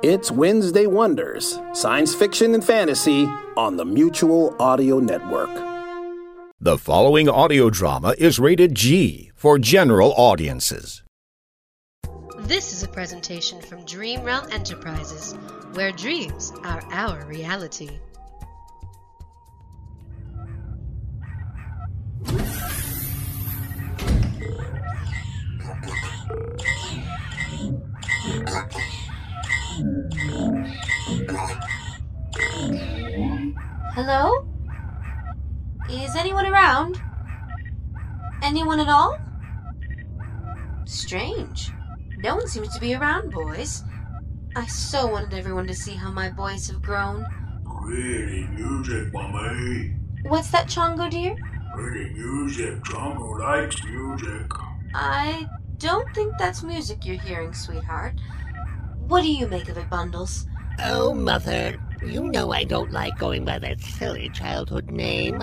It's 0.00 0.30
Wednesday 0.30 0.86
Wonders, 0.86 1.58
science 1.72 2.14
fiction 2.14 2.54
and 2.54 2.64
fantasy 2.64 3.24
on 3.56 3.76
the 3.76 3.84
Mutual 3.84 4.54
Audio 4.60 5.00
Network. 5.00 5.50
The 6.60 6.78
following 6.78 7.28
audio 7.28 7.68
drama 7.68 8.14
is 8.16 8.38
rated 8.38 8.76
G 8.76 9.32
for 9.34 9.58
general 9.58 10.14
audiences. 10.16 11.02
This 12.38 12.72
is 12.72 12.84
a 12.84 12.88
presentation 12.88 13.60
from 13.60 13.84
Dream 13.86 14.22
Realm 14.22 14.46
Enterprises, 14.52 15.32
where 15.72 15.90
dreams 15.90 16.52
are 16.62 16.84
our 16.92 17.26
reality. 17.26 17.90
Hello? 34.00 34.46
Is 35.90 36.14
anyone 36.14 36.46
around? 36.46 37.02
Anyone 38.44 38.78
at 38.78 38.88
all? 38.88 39.18
Strange. 40.84 41.72
No 42.18 42.36
one 42.36 42.46
seems 42.46 42.72
to 42.74 42.80
be 42.80 42.94
around, 42.94 43.32
boys. 43.32 43.82
I 44.54 44.66
so 44.66 45.08
wanted 45.08 45.34
everyone 45.34 45.66
to 45.66 45.74
see 45.74 45.94
how 45.94 46.12
my 46.12 46.30
boys 46.30 46.68
have 46.68 46.80
grown. 46.80 47.26
Pretty 47.82 48.46
music, 48.52 49.12
mommy. 49.12 49.96
What's 50.28 50.52
that, 50.52 50.68
Chongo 50.68 51.10
dear? 51.10 51.34
Pretty 51.74 52.10
music. 52.10 52.80
Chongo 52.84 53.40
likes 53.40 53.82
music. 53.82 54.48
I 54.94 55.48
don't 55.78 56.08
think 56.14 56.34
that's 56.38 56.62
music 56.62 57.04
you're 57.04 57.20
hearing, 57.20 57.52
sweetheart. 57.52 58.14
What 59.08 59.22
do 59.22 59.32
you 59.32 59.48
make 59.48 59.68
of 59.68 59.76
it, 59.76 59.90
Bundles? 59.90 60.46
Oh, 60.80 61.12
Mother, 61.12 61.76
you 62.06 62.28
know 62.28 62.52
I 62.52 62.62
don't 62.62 62.92
like 62.92 63.18
going 63.18 63.44
by 63.44 63.58
that 63.58 63.80
silly 63.80 64.28
childhood 64.30 64.90
name. 64.90 65.42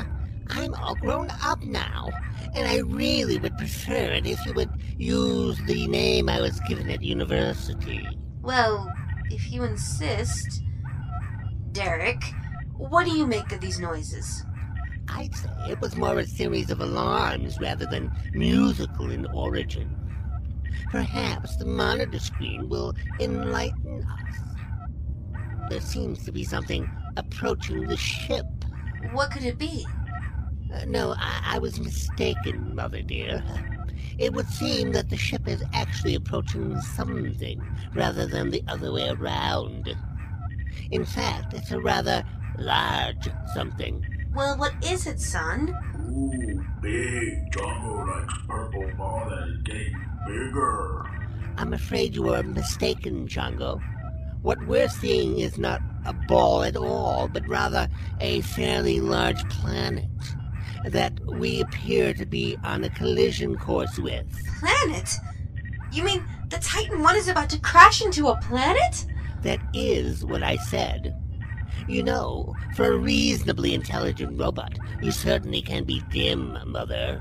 I'm 0.50 0.74
all 0.76 0.96
grown 0.96 1.30
up 1.44 1.62
now, 1.62 2.10
and 2.54 2.66
I 2.68 2.78
really 2.78 3.38
would 3.40 3.58
prefer 3.58 4.14
it 4.14 4.26
if 4.26 4.46
you 4.46 4.54
would 4.54 4.70
use 4.98 5.60
the 5.66 5.88
name 5.88 6.30
I 6.30 6.40
was 6.40 6.60
given 6.62 6.90
at 6.90 7.02
university. 7.02 8.08
Well, 8.42 8.90
if 9.30 9.52
you 9.52 9.64
insist. 9.64 10.64
Derek, 11.74 12.24
what 12.78 13.06
do 13.06 13.12
you 13.12 13.28
make 13.28 13.52
of 13.52 13.60
these 13.60 13.80
noises? 13.82 14.46
I'd 15.10 15.36
say 15.36 15.50
it 15.70 15.82
was 15.82 15.98
more 15.98 16.18
a 16.20 16.26
series 16.26 16.72
of 16.72 16.80
alarms 16.80 17.60
rather 17.60 17.86
than 17.86 18.10
musical 18.34 19.12
in 19.12 19.26
origin. 19.28 19.94
Perhaps 20.92 21.58
the 21.58 21.66
monitor 21.66 22.20
screen 22.20 22.70
will 22.70 22.94
enlighten 23.20 24.04
us. 24.04 24.55
There 25.70 25.82
seems 25.82 26.24
to 26.26 26.32
be 26.32 26.44
something 26.44 26.90
approaching 27.18 27.88
the 27.88 27.98
ship. 27.98 28.46
What 29.12 29.32
could 29.32 29.44
it 29.44 29.58
be? 29.58 29.86
Uh, 30.74 30.86
no, 30.86 31.16
I, 31.18 31.56
I 31.56 31.60
was 31.60 31.80
mistaken, 31.80 32.76
Mother 32.76 33.02
dear. 33.02 33.44
It 34.18 34.34
would 34.34 34.48
seem 34.48 34.92
that 34.94 35.10
the 35.10 35.18
ship 35.18 35.48
is 35.48 35.64
actually 35.74 36.16
approaching 36.16 36.80
something 36.82 37.62
rather 37.94 38.26
than 38.26 38.52
the 38.52 38.64
other 38.68 38.92
way 38.92 39.10
around. 39.10 39.96
In 40.92 41.04
fact, 41.04 41.54
it's 41.54 41.72
a 41.72 41.80
rather 41.80 42.24
large 42.58 43.28
something. 43.54 44.06
Well, 44.34 44.58
what 44.58 44.74
is 44.84 45.08
it, 45.08 45.20
son? 45.20 45.76
Ooh, 46.10 46.66
big. 46.82 47.52
Chongo 47.52 48.08
likes 48.08 48.34
purple 48.48 48.92
ball 48.98 49.30
that 49.30 49.48
is 49.48 49.62
getting 49.64 50.06
bigger. 50.28 51.10
I'm 51.58 51.74
afraid 51.74 52.16
you 52.16 52.34
are 52.34 52.44
mistaken, 52.44 53.28
Chongo. 53.28 53.82
What 54.46 54.68
we're 54.68 54.90
seeing 54.90 55.40
is 55.40 55.58
not 55.58 55.82
a 56.06 56.14
ball 56.14 56.62
at 56.62 56.78
all, 56.78 57.28
but 57.28 57.50
rather 57.50 57.90
a 58.20 58.42
fairly 58.42 59.00
large 59.00 59.44
planet 59.50 60.06
that 60.86 61.20
we 61.26 61.62
appear 61.62 62.14
to 62.14 62.28
be 62.28 62.56
on 62.64 62.84
a 62.84 62.92
collision 62.92 63.58
course 63.58 63.98
with. 63.98 64.28
Planet? 64.60 65.16
You 65.92 66.04
mean 66.04 66.24
the 66.50 66.60
Titan 66.60 67.02
1 67.02 67.16
is 67.16 67.28
about 67.28 67.50
to 67.50 67.60
crash 67.60 68.04
into 68.04 68.28
a 68.28 68.40
planet? 68.40 69.08
That 69.42 69.62
is 69.74 70.24
what 70.24 70.44
I 70.44 70.58
said. 70.58 71.20
You 71.88 72.04
know, 72.04 72.54
for 72.76 72.94
a 72.94 72.98
reasonably 73.00 73.74
intelligent 73.74 74.40
robot, 74.40 74.78
you 75.02 75.10
certainly 75.10 75.64
can 75.64 75.86
be 75.86 76.04
dim, 76.12 76.56
Mother. 76.68 77.20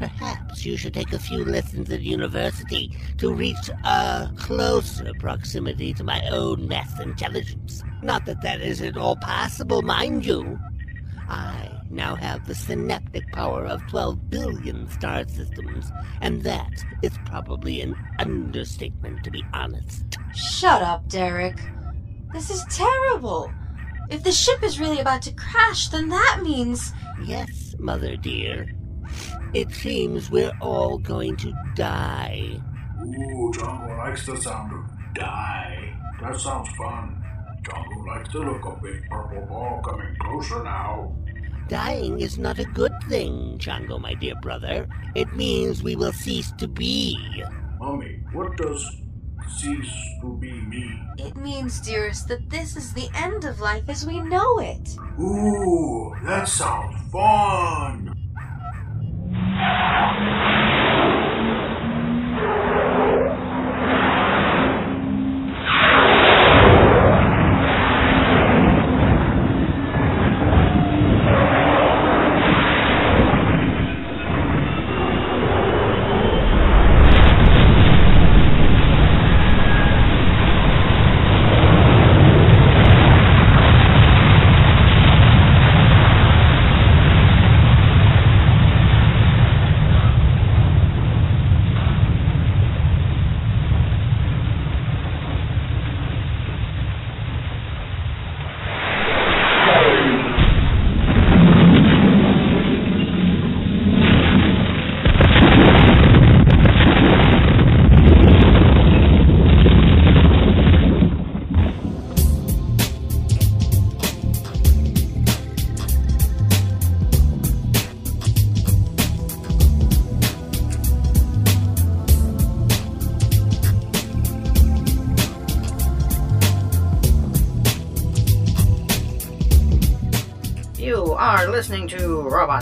Perhaps 0.00 0.64
you 0.64 0.78
should 0.78 0.94
take 0.94 1.12
a 1.12 1.18
few 1.18 1.44
lessons 1.44 1.90
at 1.90 2.00
university 2.00 2.96
to 3.18 3.34
reach 3.34 3.68
a 3.84 4.30
closer 4.34 5.12
proximity 5.18 5.92
to 5.92 6.02
my 6.02 6.26
own 6.30 6.66
mass 6.66 6.98
intelligence. 6.98 7.82
Not 8.02 8.24
that 8.24 8.40
that 8.40 8.62
is 8.62 8.80
at 8.80 8.96
all 8.96 9.16
possible, 9.16 9.82
mind 9.82 10.24
you. 10.24 10.58
I 11.28 11.70
now 11.90 12.14
have 12.14 12.46
the 12.46 12.54
synaptic 12.54 13.30
power 13.32 13.66
of 13.66 13.86
12 13.88 14.30
billion 14.30 14.88
star 14.88 15.28
systems, 15.28 15.92
and 16.22 16.40
that 16.44 16.82
is 17.02 17.12
probably 17.26 17.82
an 17.82 17.94
understatement, 18.18 19.22
to 19.24 19.30
be 19.30 19.44
honest. 19.52 20.16
Shut 20.34 20.80
up, 20.80 21.06
Derek. 21.08 21.60
This 22.32 22.48
is 22.48 22.64
terrible. 22.70 23.52
If 24.08 24.22
the 24.22 24.32
ship 24.32 24.62
is 24.62 24.80
really 24.80 25.00
about 25.00 25.20
to 25.22 25.32
crash, 25.32 25.88
then 25.88 26.08
that 26.08 26.40
means. 26.42 26.94
Yes, 27.22 27.74
Mother 27.78 28.16
dear. 28.16 28.66
It 29.52 29.72
seems 29.72 30.30
we're 30.30 30.52
all 30.60 30.98
going 30.98 31.36
to 31.38 31.52
die. 31.74 32.60
Ooh, 33.00 33.50
Chongo 33.52 33.98
likes 33.98 34.24
the 34.26 34.36
sound 34.36 34.72
of 34.72 35.14
die. 35.14 35.92
That 36.20 36.38
sounds 36.38 36.68
fun. 36.76 37.24
Chongo 37.64 38.06
likes 38.06 38.32
the 38.32 38.38
look 38.40 38.64
of 38.64 38.80
big 38.80 39.08
purple 39.10 39.46
ball 39.46 39.82
coming 39.84 40.14
closer 40.20 40.62
now. 40.62 41.16
Dying 41.66 42.20
is 42.20 42.38
not 42.38 42.60
a 42.60 42.64
good 42.64 42.92
thing, 43.08 43.58
Chongo, 43.58 44.00
my 44.00 44.14
dear 44.14 44.36
brother. 44.36 44.88
It 45.16 45.34
means 45.34 45.82
we 45.82 45.96
will 45.96 46.12
cease 46.12 46.52
to 46.58 46.68
be. 46.68 47.18
Mummy, 47.80 48.22
what 48.32 48.56
does 48.56 48.84
cease 49.58 49.92
to 50.20 50.36
be 50.36 50.52
mean? 50.52 51.08
It 51.18 51.36
means, 51.36 51.80
dearest, 51.80 52.28
that 52.28 52.50
this 52.50 52.76
is 52.76 52.92
the 52.92 53.08
end 53.14 53.44
of 53.44 53.60
life 53.60 53.88
as 53.88 54.06
we 54.06 54.20
know 54.20 54.58
it. 54.60 54.96
Ooh, 55.18 56.14
that 56.24 56.46
sounds 56.46 57.00
fun. 57.10 58.19
Yeah. 59.60 60.39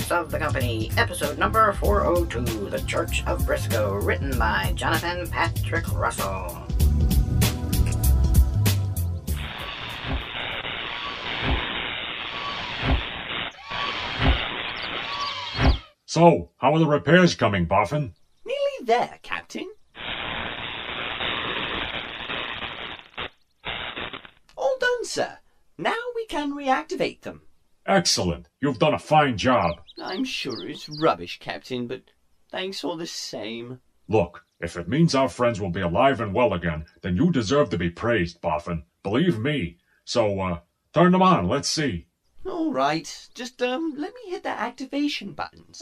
To 0.08 0.20
of 0.20 0.30
the 0.30 0.38
Company, 0.38 0.90
episode 0.96 1.36
number 1.36 1.70
402 1.74 2.70
The 2.70 2.80
Church 2.86 3.22
of 3.26 3.42
Brisco, 3.42 4.02
written 4.02 4.38
by 4.38 4.72
Jonathan 4.74 5.28
Patrick 5.28 5.86
Russell. 5.92 6.66
So, 16.06 16.52
how 16.56 16.72
are 16.72 16.78
the 16.78 16.86
repairs 16.86 17.34
coming, 17.34 17.66
Boffin? 17.66 18.14
Nearly 18.46 18.86
there, 18.86 19.18
Captain. 19.22 19.70
All 24.56 24.78
done, 24.80 25.04
sir. 25.04 25.38
Now 25.76 25.92
we 26.16 26.24
can 26.24 26.54
reactivate 26.54 27.20
them. 27.20 27.42
Excellent. 27.88 28.48
You've 28.60 28.78
done 28.78 28.92
a 28.92 28.98
fine 28.98 29.38
job. 29.38 29.80
I'm 30.00 30.22
sure 30.22 30.68
it's 30.68 30.90
rubbish, 30.90 31.38
Captain, 31.40 31.86
but 31.86 32.02
thanks 32.50 32.84
all 32.84 32.98
the 32.98 33.06
same. 33.06 33.80
Look, 34.08 34.44
if 34.60 34.76
it 34.76 34.88
means 34.88 35.14
our 35.14 35.30
friends 35.30 35.58
will 35.58 35.70
be 35.70 35.80
alive 35.80 36.20
and 36.20 36.34
well 36.34 36.52
again, 36.52 36.84
then 37.00 37.16
you 37.16 37.32
deserve 37.32 37.70
to 37.70 37.78
be 37.78 37.88
praised, 37.88 38.42
Boffin. 38.42 38.82
Believe 39.02 39.38
me. 39.38 39.78
So, 40.04 40.38
uh, 40.38 40.60
turn 40.92 41.12
them 41.12 41.22
on. 41.22 41.48
Let's 41.48 41.68
see. 41.68 42.08
All 42.44 42.72
right. 42.72 43.28
Just, 43.34 43.62
um, 43.62 43.94
let 43.96 44.12
me 44.12 44.32
hit 44.32 44.42
the 44.42 44.50
activation 44.50 45.32
buttons. 45.32 45.80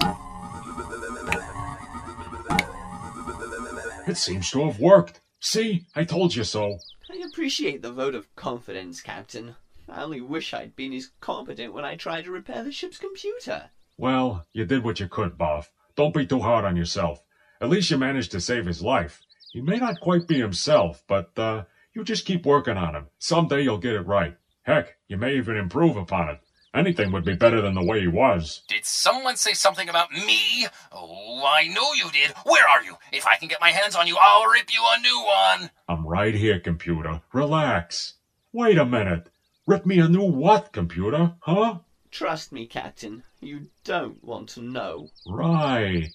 It 4.06 4.17
seems 4.17 4.49
to 4.52 4.64
have 4.64 4.79
worked. 4.79 5.20
See, 5.41 5.87
I 5.97 6.05
told 6.05 6.37
you 6.37 6.44
so. 6.44 6.79
I 7.11 7.25
appreciate 7.29 7.82
the 7.82 7.93
vote 7.93 8.14
of 8.14 8.32
confidence, 8.37 9.00
Captain. 9.00 9.56
I 9.88 10.03
only 10.03 10.21
wish 10.21 10.53
I'd 10.53 10.77
been 10.77 10.93
as 10.93 11.11
competent 11.21 11.73
when 11.73 11.85
I 11.85 11.97
tried 11.97 12.25
to 12.25 12.31
repair 12.31 12.62
the 12.62 12.73
ship's 12.73 12.99
computer. 12.99 13.71
Well, 13.97 14.47
you 14.53 14.65
did 14.65 14.85
what 14.85 15.00
you 15.00 15.09
could, 15.09 15.38
Boff. 15.38 15.67
Don't 15.97 16.15
be 16.15 16.27
too 16.27 16.41
hard 16.41 16.65
on 16.65 16.77
yourself. 16.77 17.23
At 17.61 17.71
least 17.71 17.91
you 17.91 17.97
managed 17.97 18.33
to 18.33 18.41
save 18.41 18.67
his 18.67 18.83
life. 18.83 19.23
He 19.53 19.61
may 19.61 19.77
not 19.79 20.00
quite 20.00 20.29
be 20.29 20.38
himself, 20.38 21.03
but, 21.09 21.38
uh, 21.38 21.65
you 21.94 22.05
just 22.05 22.27
keep 22.27 22.44
working 22.44 22.77
on 22.77 22.94
him. 22.94 23.06
Someday 23.19 23.62
you'll 23.62 23.79
get 23.79 23.94
it 23.94 24.06
right. 24.06 24.37
Heck, 24.62 24.97
you 25.09 25.17
may 25.17 25.37
even 25.37 25.56
improve 25.56 25.97
upon 25.97 26.29
it. 26.29 26.41
Anything 26.75 27.11
would 27.12 27.25
be 27.25 27.35
better 27.35 27.62
than 27.62 27.75
the 27.75 27.83
way 27.83 28.00
he 28.00 28.06
was. 28.06 28.62
Did 28.69 28.85
someone 28.85 29.37
say 29.37 29.55
something 29.55 29.88
about 29.88 30.12
me? 30.12 30.67
Oh, 30.93 31.43
I 31.47 31.69
know 31.69 31.94
you 31.94 32.11
did. 32.11 32.33
Where 32.44 32.69
are 32.69 32.83
you? 32.83 32.97
If 33.12 33.27
I 33.27 33.37
can 33.37 33.49
get 33.49 33.62
my 33.62 33.71
hands 33.71 33.97
on 33.97 34.06
you, 34.06 34.19
I'll 34.21 34.44
rip 34.50 34.71
you 34.75 34.83
a 34.85 35.00
new 35.00 35.25
one. 35.25 35.71
I'm 35.88 36.06
right 36.06 36.35
here, 36.35 36.61
computer. 36.61 37.23
Relax. 37.33 38.15
Wait 38.53 38.77
a 38.77 38.85
minute. 38.85 39.29
Rip 39.67 39.85
me 39.85 39.99
a 39.99 40.09
new 40.09 40.23
what, 40.23 40.73
computer? 40.73 41.33
Huh? 41.41 41.79
Trust 42.13 42.53
me, 42.53 42.67
Captain. 42.67 43.25
You 43.41 43.67
don't 43.83 44.23
want 44.23 44.49
to 44.51 44.61
know. 44.61 45.09
Right. 45.27 46.09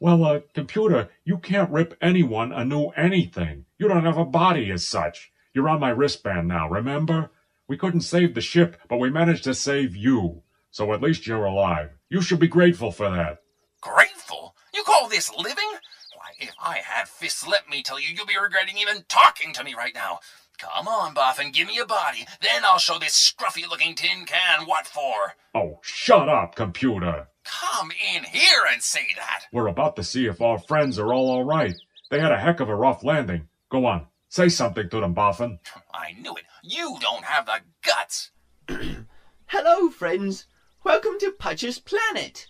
Well, 0.00 0.24
uh, 0.24 0.40
computer, 0.54 1.10
you 1.22 1.36
can't 1.36 1.70
rip 1.70 1.94
anyone 2.00 2.52
a 2.52 2.64
new 2.64 2.86
anything. 2.96 3.66
You 3.78 3.86
don't 3.88 4.04
have 4.04 4.16
a 4.16 4.24
body 4.24 4.70
as 4.70 4.86
such. 4.86 5.30
You're 5.52 5.68
on 5.68 5.80
my 5.80 5.90
wristband 5.90 6.48
now, 6.48 6.70
remember? 6.70 7.30
We 7.68 7.76
couldn't 7.76 8.00
save 8.00 8.34
the 8.34 8.40
ship, 8.40 8.80
but 8.88 8.98
we 8.98 9.10
managed 9.10 9.44
to 9.44 9.54
save 9.54 9.94
you. 9.94 10.42
So 10.70 10.94
at 10.94 11.02
least 11.02 11.26
you're 11.26 11.44
alive. 11.44 11.90
You 12.08 12.22
should 12.22 12.38
be 12.38 12.48
grateful 12.48 12.90
for 12.90 13.10
that. 13.10 13.38
Grateful? 13.82 14.54
You 14.72 14.82
call 14.84 15.08
this 15.08 15.30
living? 15.34 15.70
Why, 16.14 16.32
if 16.38 16.54
I 16.62 16.78
had 16.78 17.08
fists, 17.08 17.46
let 17.46 17.68
me 17.68 17.82
tell 17.82 18.00
you, 18.00 18.08
you'll 18.14 18.26
be 18.26 18.38
regretting 18.40 18.78
even 18.78 19.04
talking 19.08 19.52
to 19.52 19.64
me 19.64 19.74
right 19.74 19.94
now. 19.94 20.20
Come 20.58 20.88
on, 20.88 21.14
Boffin, 21.14 21.52
give 21.52 21.68
me 21.68 21.78
a 21.78 21.84
body. 21.86 22.26
Then 22.40 22.64
I'll 22.64 22.78
show 22.78 22.98
this 22.98 23.14
scruffy 23.14 23.68
looking 23.68 23.94
tin 23.94 24.24
can 24.24 24.66
what 24.66 24.86
for. 24.86 25.34
Oh, 25.54 25.80
shut 25.82 26.28
up, 26.28 26.54
computer. 26.54 27.28
Come 27.44 27.90
in 28.14 28.24
here 28.24 28.62
and 28.72 28.82
say 28.82 29.06
that. 29.16 29.44
We're 29.52 29.68
about 29.68 29.96
to 29.96 30.04
see 30.04 30.26
if 30.26 30.40
our 30.40 30.58
friends 30.58 30.98
are 30.98 31.12
all 31.12 31.30
alright. 31.30 31.74
They 32.10 32.20
had 32.20 32.32
a 32.32 32.38
heck 32.38 32.60
of 32.60 32.68
a 32.68 32.74
rough 32.74 33.04
landing. 33.04 33.48
Go 33.68 33.84
on, 33.86 34.06
say 34.28 34.48
something 34.48 34.88
to 34.88 35.00
them, 35.00 35.14
Boffin. 35.14 35.58
I 35.92 36.12
knew 36.20 36.34
it. 36.34 36.44
You 36.62 36.96
don't 37.00 37.24
have 37.24 37.46
the 37.46 37.60
guts. 37.84 38.30
Hello, 39.46 39.90
friends. 39.90 40.46
Welcome 40.84 41.18
to 41.20 41.32
Putch's 41.32 41.78
Planet. 41.78 42.46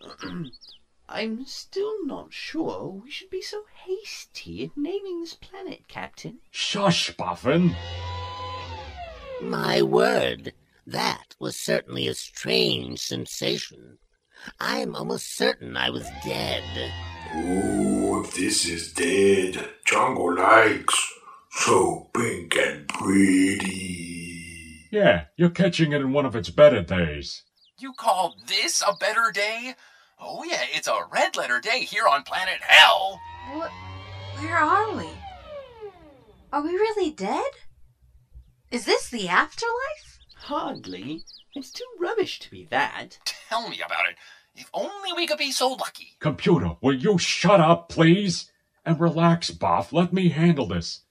I'm 1.08 1.44
still 1.44 2.04
not 2.06 2.32
sure 2.32 2.88
we 3.04 3.10
should 3.10 3.30
be 3.30 3.42
so 3.42 3.64
hasty 3.84 4.62
in 4.64 4.70
naming 4.82 5.20
this 5.20 5.34
planet, 5.34 5.86
Captain. 5.86 6.38
Shush, 6.50 7.14
Boffin. 7.16 7.76
My 9.42 9.82
word, 9.82 10.54
that 10.86 11.34
was 11.38 11.56
certainly 11.56 12.08
a 12.08 12.14
strange 12.14 13.00
sensation. 13.00 13.98
I'm 14.58 14.94
almost 14.96 15.36
certain 15.36 15.76
I 15.76 15.90
was 15.90 16.08
dead. 16.24 16.64
Ooh, 17.36 18.22
if 18.24 18.34
this 18.34 18.66
is 18.66 18.92
dead, 18.92 19.68
Chongo 19.86 20.36
likes. 20.36 21.12
So 21.50 22.10
pink 22.14 22.56
and 22.56 22.88
pretty. 22.88 23.94
Yeah, 24.90 25.24
you're 25.36 25.50
catching 25.50 25.92
it 25.92 26.00
in 26.00 26.12
one 26.12 26.24
of 26.26 26.34
its 26.34 26.50
better 26.50 26.82
days. 26.82 27.42
You 27.78 27.92
call 27.92 28.36
this 28.46 28.82
a 28.86 28.94
better 28.98 29.30
day? 29.32 29.74
Oh, 30.26 30.42
yeah, 30.42 30.62
it's 30.72 30.88
a 30.88 31.06
red 31.12 31.36
letter 31.36 31.60
day 31.60 31.80
here 31.80 32.08
on 32.08 32.22
planet 32.22 32.58
Hell. 32.62 33.20
What? 33.52 33.70
Where 34.38 34.56
are 34.56 34.96
we? 34.96 35.06
Are 36.50 36.62
we 36.62 36.70
really 36.70 37.10
dead? 37.10 37.50
Is 38.70 38.86
this 38.86 39.10
the 39.10 39.28
afterlife? 39.28 40.18
Hardly. 40.36 41.24
It's 41.54 41.70
too 41.70 41.84
rubbish 42.00 42.38
to 42.38 42.50
be 42.50 42.64
that. 42.70 43.18
Tell 43.50 43.68
me 43.68 43.82
about 43.84 44.08
it. 44.10 44.16
If 44.54 44.70
only 44.72 45.12
we 45.14 45.26
could 45.26 45.36
be 45.36 45.52
so 45.52 45.72
lucky. 45.72 46.12
Computer, 46.20 46.76
will 46.80 46.94
you 46.94 47.18
shut 47.18 47.60
up, 47.60 47.90
please? 47.90 48.50
And 48.82 48.98
relax, 48.98 49.50
Boff. 49.50 49.92
Let 49.92 50.14
me 50.14 50.30
handle 50.30 50.68
this. 50.68 51.02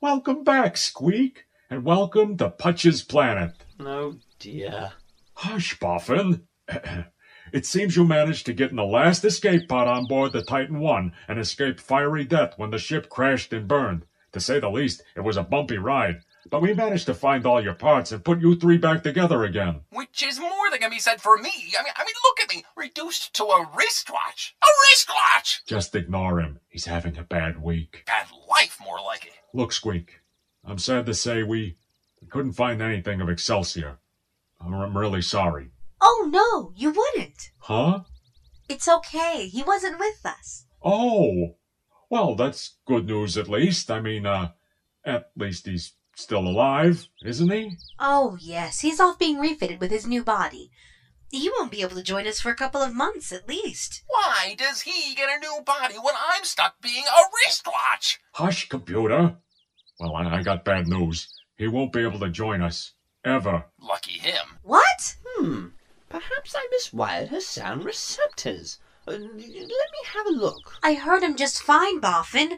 Welcome 0.00 0.42
back, 0.42 0.78
Squeak, 0.78 1.44
and 1.68 1.84
welcome 1.84 2.38
to 2.38 2.48
Putch's 2.48 3.02
Planet. 3.02 3.52
Oh, 3.78 4.14
dear. 4.38 4.92
Hush, 5.34 5.78
Boffin. 5.78 6.44
it 7.54 7.64
seems 7.64 7.94
you 7.94 8.04
managed 8.04 8.46
to 8.46 8.52
get 8.52 8.70
in 8.70 8.76
the 8.76 8.84
last 8.84 9.24
escape 9.24 9.68
pod 9.68 9.86
on 9.86 10.06
board 10.06 10.32
the 10.32 10.42
Titan 10.42 10.84
I 10.84 11.12
and 11.28 11.38
escaped 11.38 11.80
fiery 11.80 12.24
death 12.24 12.54
when 12.56 12.70
the 12.70 12.78
ship 12.78 13.08
crashed 13.08 13.52
and 13.52 13.68
burned. 13.68 14.06
To 14.32 14.40
say 14.40 14.58
the 14.58 14.68
least, 14.68 15.04
it 15.14 15.20
was 15.20 15.36
a 15.36 15.44
bumpy 15.44 15.78
ride. 15.78 16.22
But 16.50 16.62
we 16.62 16.74
managed 16.74 17.06
to 17.06 17.14
find 17.14 17.46
all 17.46 17.62
your 17.62 17.74
parts 17.74 18.10
and 18.10 18.24
put 18.24 18.40
you 18.40 18.56
three 18.56 18.76
back 18.76 19.04
together 19.04 19.44
again. 19.44 19.82
Which 19.90 20.20
is 20.24 20.40
more 20.40 20.68
than 20.68 20.80
can 20.80 20.90
be 20.90 20.98
said 20.98 21.22
for 21.22 21.38
me. 21.38 21.52
I 21.78 21.84
mean, 21.84 21.92
I 21.94 22.04
mean, 22.04 22.14
look 22.24 22.40
at 22.42 22.52
me, 22.52 22.64
reduced 22.76 23.32
to 23.34 23.44
a 23.44 23.70
wristwatch. 23.72 24.56
A 24.60 24.66
wristwatch! 24.90 25.62
Just 25.64 25.94
ignore 25.94 26.40
him. 26.40 26.58
He's 26.68 26.86
having 26.86 27.16
a 27.16 27.22
bad 27.22 27.62
week. 27.62 28.02
Bad 28.04 28.26
life, 28.50 28.78
more 28.84 28.98
like 29.00 29.26
it. 29.26 29.32
Look, 29.52 29.72
Squeak, 29.72 30.22
I'm 30.64 30.78
sad 30.78 31.06
to 31.06 31.14
say 31.14 31.44
we, 31.44 31.76
we 32.20 32.26
couldn't 32.26 32.54
find 32.54 32.82
anything 32.82 33.20
of 33.20 33.28
Excelsior. 33.28 33.98
I'm 34.60 34.98
really 34.98 35.22
sorry. 35.22 35.70
Oh, 36.06 36.28
no, 36.30 36.72
you 36.76 36.90
wouldn't. 36.90 37.50
Huh? 37.60 38.00
It's 38.68 38.86
okay. 38.86 39.48
He 39.48 39.62
wasn't 39.62 39.98
with 39.98 40.24
us. 40.24 40.66
Oh, 40.82 41.56
well, 42.10 42.34
that's 42.34 42.76
good 42.86 43.06
news 43.06 43.38
at 43.38 43.48
least. 43.48 43.90
I 43.90 44.00
mean, 44.00 44.26
uh, 44.26 44.50
at 45.04 45.30
least 45.34 45.66
he's 45.66 45.94
still 46.14 46.46
alive, 46.46 47.08
isn't 47.24 47.50
he? 47.50 47.78
Oh, 47.98 48.36
yes. 48.38 48.80
He's 48.80 49.00
off 49.00 49.18
being 49.18 49.38
refitted 49.38 49.80
with 49.80 49.90
his 49.90 50.06
new 50.06 50.22
body. 50.22 50.70
He 51.30 51.50
won't 51.50 51.72
be 51.72 51.80
able 51.80 51.96
to 51.96 52.02
join 52.02 52.26
us 52.26 52.38
for 52.38 52.50
a 52.50 52.54
couple 52.54 52.82
of 52.82 52.94
months 52.94 53.32
at 53.32 53.48
least. 53.48 54.04
Why 54.06 54.54
does 54.58 54.82
he 54.82 55.14
get 55.14 55.30
a 55.30 55.40
new 55.40 55.62
body 55.64 55.94
when 55.94 56.14
I'm 56.16 56.44
stuck 56.44 56.80
being 56.82 57.04
a 57.04 57.22
wristwatch? 57.46 58.20
Hush, 58.32 58.68
computer. 58.68 59.36
Well, 59.98 60.14
I, 60.16 60.36
I 60.36 60.42
got 60.42 60.64
bad 60.66 60.86
news. 60.86 61.28
He 61.56 61.66
won't 61.66 61.92
be 61.92 62.02
able 62.02 62.20
to 62.20 62.28
join 62.28 62.60
us. 62.60 62.92
Ever. 63.24 63.64
Lucky 63.80 64.18
him. 64.18 64.58
What? 64.62 65.16
Hmm. 65.24 65.68
Perhaps 66.14 66.54
I 66.54 66.68
miswired 66.72 67.30
her 67.30 67.40
sound 67.40 67.84
receptors. 67.84 68.78
Uh, 69.04 69.14
let 69.14 69.34
me 69.34 70.04
have 70.14 70.26
a 70.26 70.30
look. 70.30 70.78
I 70.80 70.94
heard 70.94 71.24
him 71.24 71.34
just 71.34 71.60
fine, 71.60 72.00
Boffin. 72.00 72.52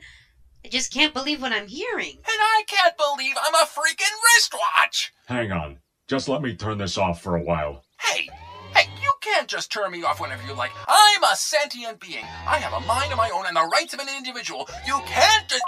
I 0.62 0.68
just 0.68 0.92
can't 0.92 1.14
believe 1.14 1.40
what 1.40 1.52
I'm 1.52 1.66
hearing. 1.66 2.16
And 2.16 2.22
I 2.26 2.64
can't 2.68 2.94
believe 2.98 3.34
I'm 3.42 3.54
a 3.54 3.66
freaking 3.66 4.12
wristwatch. 4.34 5.14
Hang 5.24 5.52
on. 5.52 5.78
Just 6.06 6.28
let 6.28 6.42
me 6.42 6.54
turn 6.54 6.76
this 6.76 6.98
off 6.98 7.22
for 7.22 7.36
a 7.36 7.42
while. 7.42 7.82
Hey, 7.98 8.28
hey, 8.74 8.90
you 9.02 9.10
can't 9.22 9.48
just 9.48 9.72
turn 9.72 9.90
me 9.90 10.02
off 10.02 10.20
whenever 10.20 10.46
you 10.46 10.52
like. 10.52 10.72
I'm 10.86 11.24
a 11.24 11.34
sentient 11.34 11.98
being. 11.98 12.26
I 12.46 12.58
have 12.58 12.74
a 12.74 12.86
mind 12.86 13.10
of 13.10 13.16
my 13.16 13.30
own 13.30 13.46
and 13.46 13.56
the 13.56 13.70
rights 13.72 13.94
of 13.94 14.00
an 14.00 14.08
individual. 14.14 14.68
You 14.86 15.00
can't 15.06 15.48
just. 15.48 15.64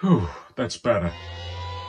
Whew, 0.00 0.28
that's 0.56 0.76
better. 0.76 1.12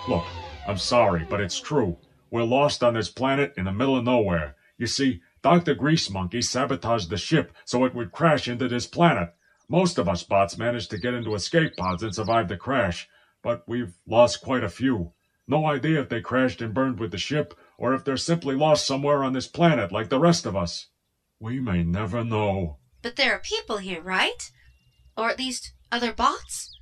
Look, 0.07 0.25
I'm 0.67 0.77
sorry, 0.77 1.25
but 1.27 1.41
it's 1.41 1.59
true. 1.59 1.97
We're 2.29 2.43
lost 2.43 2.83
on 2.83 2.93
this 2.93 3.09
planet 3.09 3.55
in 3.57 3.65
the 3.65 3.71
middle 3.71 3.97
of 3.97 4.03
nowhere. 4.03 4.55
You 4.79 4.87
see, 4.87 5.21
Dr. 5.43 5.75
Grease 5.75 6.09
Monkey 6.09 6.41
sabotaged 6.41 7.09
the 7.09 7.17
ship 7.17 7.51
so 7.65 7.83
it 7.83 7.93
would 7.93 8.13
crash 8.13 8.47
into 8.47 8.69
this 8.69 8.87
planet. 8.87 9.35
Most 9.67 9.99
of 9.99 10.07
us 10.07 10.23
bots 10.23 10.57
managed 10.57 10.89
to 10.91 10.97
get 10.97 11.13
into 11.13 11.35
escape 11.35 11.75
pods 11.75 12.01
and 12.01 12.15
survive 12.15 12.47
the 12.47 12.57
crash, 12.57 13.07
but 13.43 13.63
we've 13.67 13.93
lost 14.07 14.41
quite 14.41 14.63
a 14.63 14.69
few. 14.69 15.11
No 15.47 15.65
idea 15.65 15.99
if 15.99 16.07
they 16.07 16.21
crashed 16.21 16.61
and 16.61 16.73
burned 16.73 16.97
with 16.97 17.11
the 17.11 17.17
ship 17.17 17.53
or 17.77 17.93
if 17.93 18.05
they're 18.05 18.17
simply 18.17 18.55
lost 18.55 18.87
somewhere 18.87 19.21
on 19.23 19.33
this 19.33 19.47
planet 19.47 19.91
like 19.91 20.09
the 20.09 20.19
rest 20.19 20.45
of 20.45 20.55
us. 20.55 20.87
We 21.41 21.59
may 21.59 21.83
never 21.83 22.23
know. 22.23 22.77
But 23.01 23.17
there 23.17 23.33
are 23.33 23.39
people 23.39 23.79
here, 23.79 24.01
right? 24.01 24.49
Or 25.17 25.29
at 25.29 25.39
least 25.39 25.73
other 25.91 26.13
bots? 26.13 26.73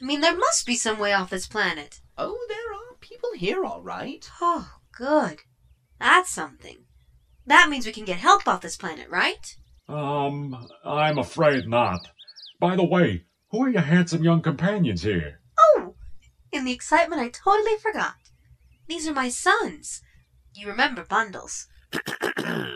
I 0.00 0.04
mean, 0.04 0.20
there 0.20 0.36
must 0.36 0.66
be 0.66 0.74
some 0.74 0.98
way 0.98 1.14
off 1.14 1.30
this 1.30 1.46
planet. 1.46 2.00
Oh, 2.18 2.38
there 2.48 2.72
are 2.74 2.96
people 3.00 3.32
here, 3.34 3.64
all 3.64 3.82
right. 3.82 4.28
Oh, 4.42 4.72
good. 4.92 5.40
That's 5.98 6.30
something. 6.30 6.84
That 7.46 7.68
means 7.68 7.86
we 7.86 7.92
can 7.92 8.04
get 8.04 8.18
help 8.18 8.46
off 8.46 8.60
this 8.60 8.76
planet, 8.76 9.08
right? 9.10 9.56
Um, 9.88 10.68
I'm 10.84 11.18
afraid 11.18 11.66
not. 11.66 12.00
By 12.60 12.76
the 12.76 12.84
way, 12.84 13.24
who 13.50 13.64
are 13.64 13.68
your 13.68 13.82
handsome 13.82 14.22
young 14.22 14.42
companions 14.42 15.02
here? 15.02 15.40
Oh! 15.58 15.94
In 16.52 16.64
the 16.64 16.72
excitement, 16.72 17.20
I 17.20 17.28
totally 17.28 17.76
forgot. 17.78 18.14
These 18.86 19.08
are 19.08 19.14
my 19.14 19.28
sons. 19.28 20.02
You 20.54 20.68
remember 20.68 21.04
Bundles. 21.04 21.66
uh, 22.36 22.74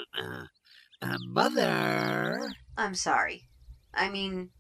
mother. 1.29 2.55
I'm 2.77 2.95
sorry. 2.95 3.49
I 3.93 4.09
mean, 4.09 4.51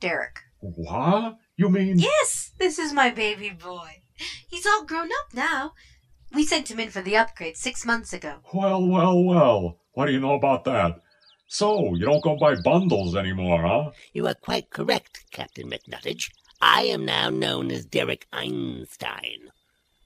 Derek. 0.00 0.40
What? 0.60 1.36
You 1.56 1.68
mean? 1.70 1.98
Yes, 1.98 2.52
this 2.58 2.78
is 2.78 2.92
my 2.92 3.10
baby 3.10 3.50
boy. 3.50 4.02
He's 4.48 4.66
all 4.66 4.84
grown 4.84 5.06
up 5.06 5.32
now. 5.32 5.72
We 6.32 6.44
sent 6.44 6.70
him 6.70 6.80
in 6.80 6.90
for 6.90 7.02
the 7.02 7.16
upgrade 7.16 7.56
six 7.56 7.84
months 7.84 8.12
ago. 8.12 8.36
Well, 8.52 8.86
well, 8.86 9.22
well. 9.22 9.78
What 9.94 10.06
do 10.06 10.12
you 10.12 10.20
know 10.20 10.34
about 10.34 10.64
that? 10.64 11.00
So, 11.48 11.94
you 11.94 12.06
don't 12.06 12.22
go 12.22 12.36
by 12.36 12.54
bundles 12.62 13.16
anymore, 13.16 13.62
huh? 13.62 13.90
You 14.12 14.28
are 14.28 14.34
quite 14.34 14.70
correct, 14.70 15.24
Captain 15.32 15.68
McNuttage. 15.68 16.30
I 16.60 16.82
am 16.82 17.04
now 17.04 17.30
known 17.30 17.70
as 17.72 17.84
Derek 17.84 18.28
Einstein. 18.32 19.50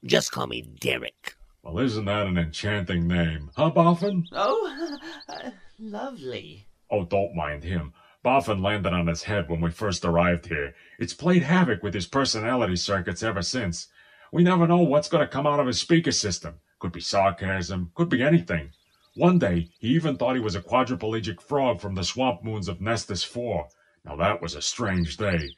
Just 0.05 0.33
call 0.33 0.47
me 0.47 0.63
Derek. 0.63 1.35
Well, 1.63 1.79
isn't 1.81 2.05
that 2.07 2.27
an 2.27 2.39
enchanting 2.39 3.07
name, 3.07 3.51
huh, 3.57 3.71
Boffin? 3.71 4.27
Oh, 4.33 4.93
uh, 5.29 5.51
lovely. 5.79 6.67
Oh, 6.91 7.05
don't 7.05 7.35
mind 7.35 7.65
him. 7.65 7.93
Boffin 8.23 8.63
landed 8.63 8.95
on 8.95 9.07
his 9.07 9.25
head 9.25 9.51
when 9.51 9.61
we 9.61 9.71
first 9.71 10.05
arrived 10.05 10.47
here. 10.47 10.75
It's 10.99 11.13
played 11.13 11.43
havoc 11.43 11.83
with 11.83 11.93
his 11.93 12.07
personality 12.07 12.77
circuits 12.77 13.23
ever 13.23 13.43
since. 13.43 13.89
We 14.35 14.43
never 14.43 14.67
know 14.67 14.79
what's 14.79 15.09
going 15.09 15.25
to 15.25 15.33
come 15.33 15.47
out 15.47 15.61
of 15.61 15.69
his 15.69 15.81
speaker 15.81 16.11
system. 16.11 16.57
Could 16.81 16.91
be 16.91 17.01
sarcasm, 17.01 17.93
could 17.95 18.09
be 18.09 18.21
anything. 18.21 18.73
One 19.15 19.39
day, 19.39 19.71
he 19.79 19.91
even 19.91 20.17
thought 20.17 20.35
he 20.35 20.41
was 20.41 20.57
a 20.57 20.61
quadriplegic 20.61 21.41
frog 21.41 21.81
from 21.81 21.95
the 21.95 22.03
swamp 22.03 22.43
moons 22.43 22.67
of 22.67 22.81
Nestus 22.81 23.25
4. 23.25 23.69
Now 24.05 24.17
that 24.17 24.43
was 24.43 24.57
a 24.57 24.61
strange 24.61 25.19
day. 25.19 25.51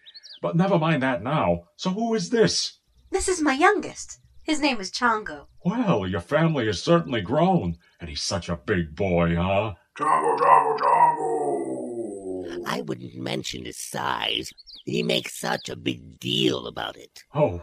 But 0.42 0.56
never 0.56 0.78
mind 0.78 1.02
that 1.02 1.22
now. 1.22 1.68
So 1.76 1.88
who 1.88 2.14
is 2.14 2.28
this? 2.28 2.80
This 3.10 3.28
is 3.28 3.40
my 3.40 3.54
youngest. 3.54 4.20
His 4.42 4.60
name 4.60 4.78
is 4.78 4.90
Chongo. 4.90 5.46
Well, 5.64 6.06
your 6.06 6.20
family 6.20 6.66
has 6.66 6.82
certainly 6.82 7.22
grown. 7.22 7.78
And 7.98 8.10
he's 8.10 8.22
such 8.22 8.50
a 8.50 8.56
big 8.56 8.94
boy, 8.94 9.36
huh? 9.36 9.72
Chongo, 9.98 10.38
Chongo, 10.38 10.78
Chongo. 10.80 12.62
I 12.66 12.82
wouldn't 12.82 13.16
mention 13.16 13.64
his 13.64 13.78
size. 13.78 14.52
He 14.84 15.02
makes 15.02 15.34
such 15.34 15.70
a 15.70 15.76
big 15.76 16.20
deal 16.20 16.66
about 16.66 16.98
it. 16.98 17.24
Oh, 17.34 17.62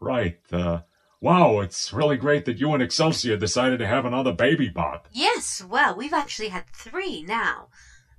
right. 0.00 0.38
Uh, 0.52 0.80
wow, 1.20 1.60
it's 1.60 1.92
really 1.92 2.16
great 2.16 2.44
that 2.44 2.58
you 2.58 2.72
and 2.72 2.82
Excelsior 2.82 3.36
decided 3.36 3.78
to 3.78 3.86
have 3.86 4.04
another 4.04 4.32
baby 4.32 4.68
bot. 4.68 5.06
Yes, 5.12 5.62
well, 5.62 5.96
we've 5.96 6.12
actually 6.12 6.48
had 6.48 6.66
three 6.72 7.22
now. 7.22 7.68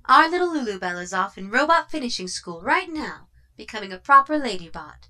Our 0.06 0.30
little 0.30 0.48
Lulubelle 0.48 1.02
is 1.02 1.12
off 1.12 1.36
in 1.36 1.50
robot 1.50 1.90
finishing 1.90 2.28
school 2.28 2.62
right 2.62 2.90
now, 2.90 3.28
becoming 3.56 3.92
a 3.92 3.98
proper 3.98 4.38
lady 4.38 4.68
bot. 4.68 5.08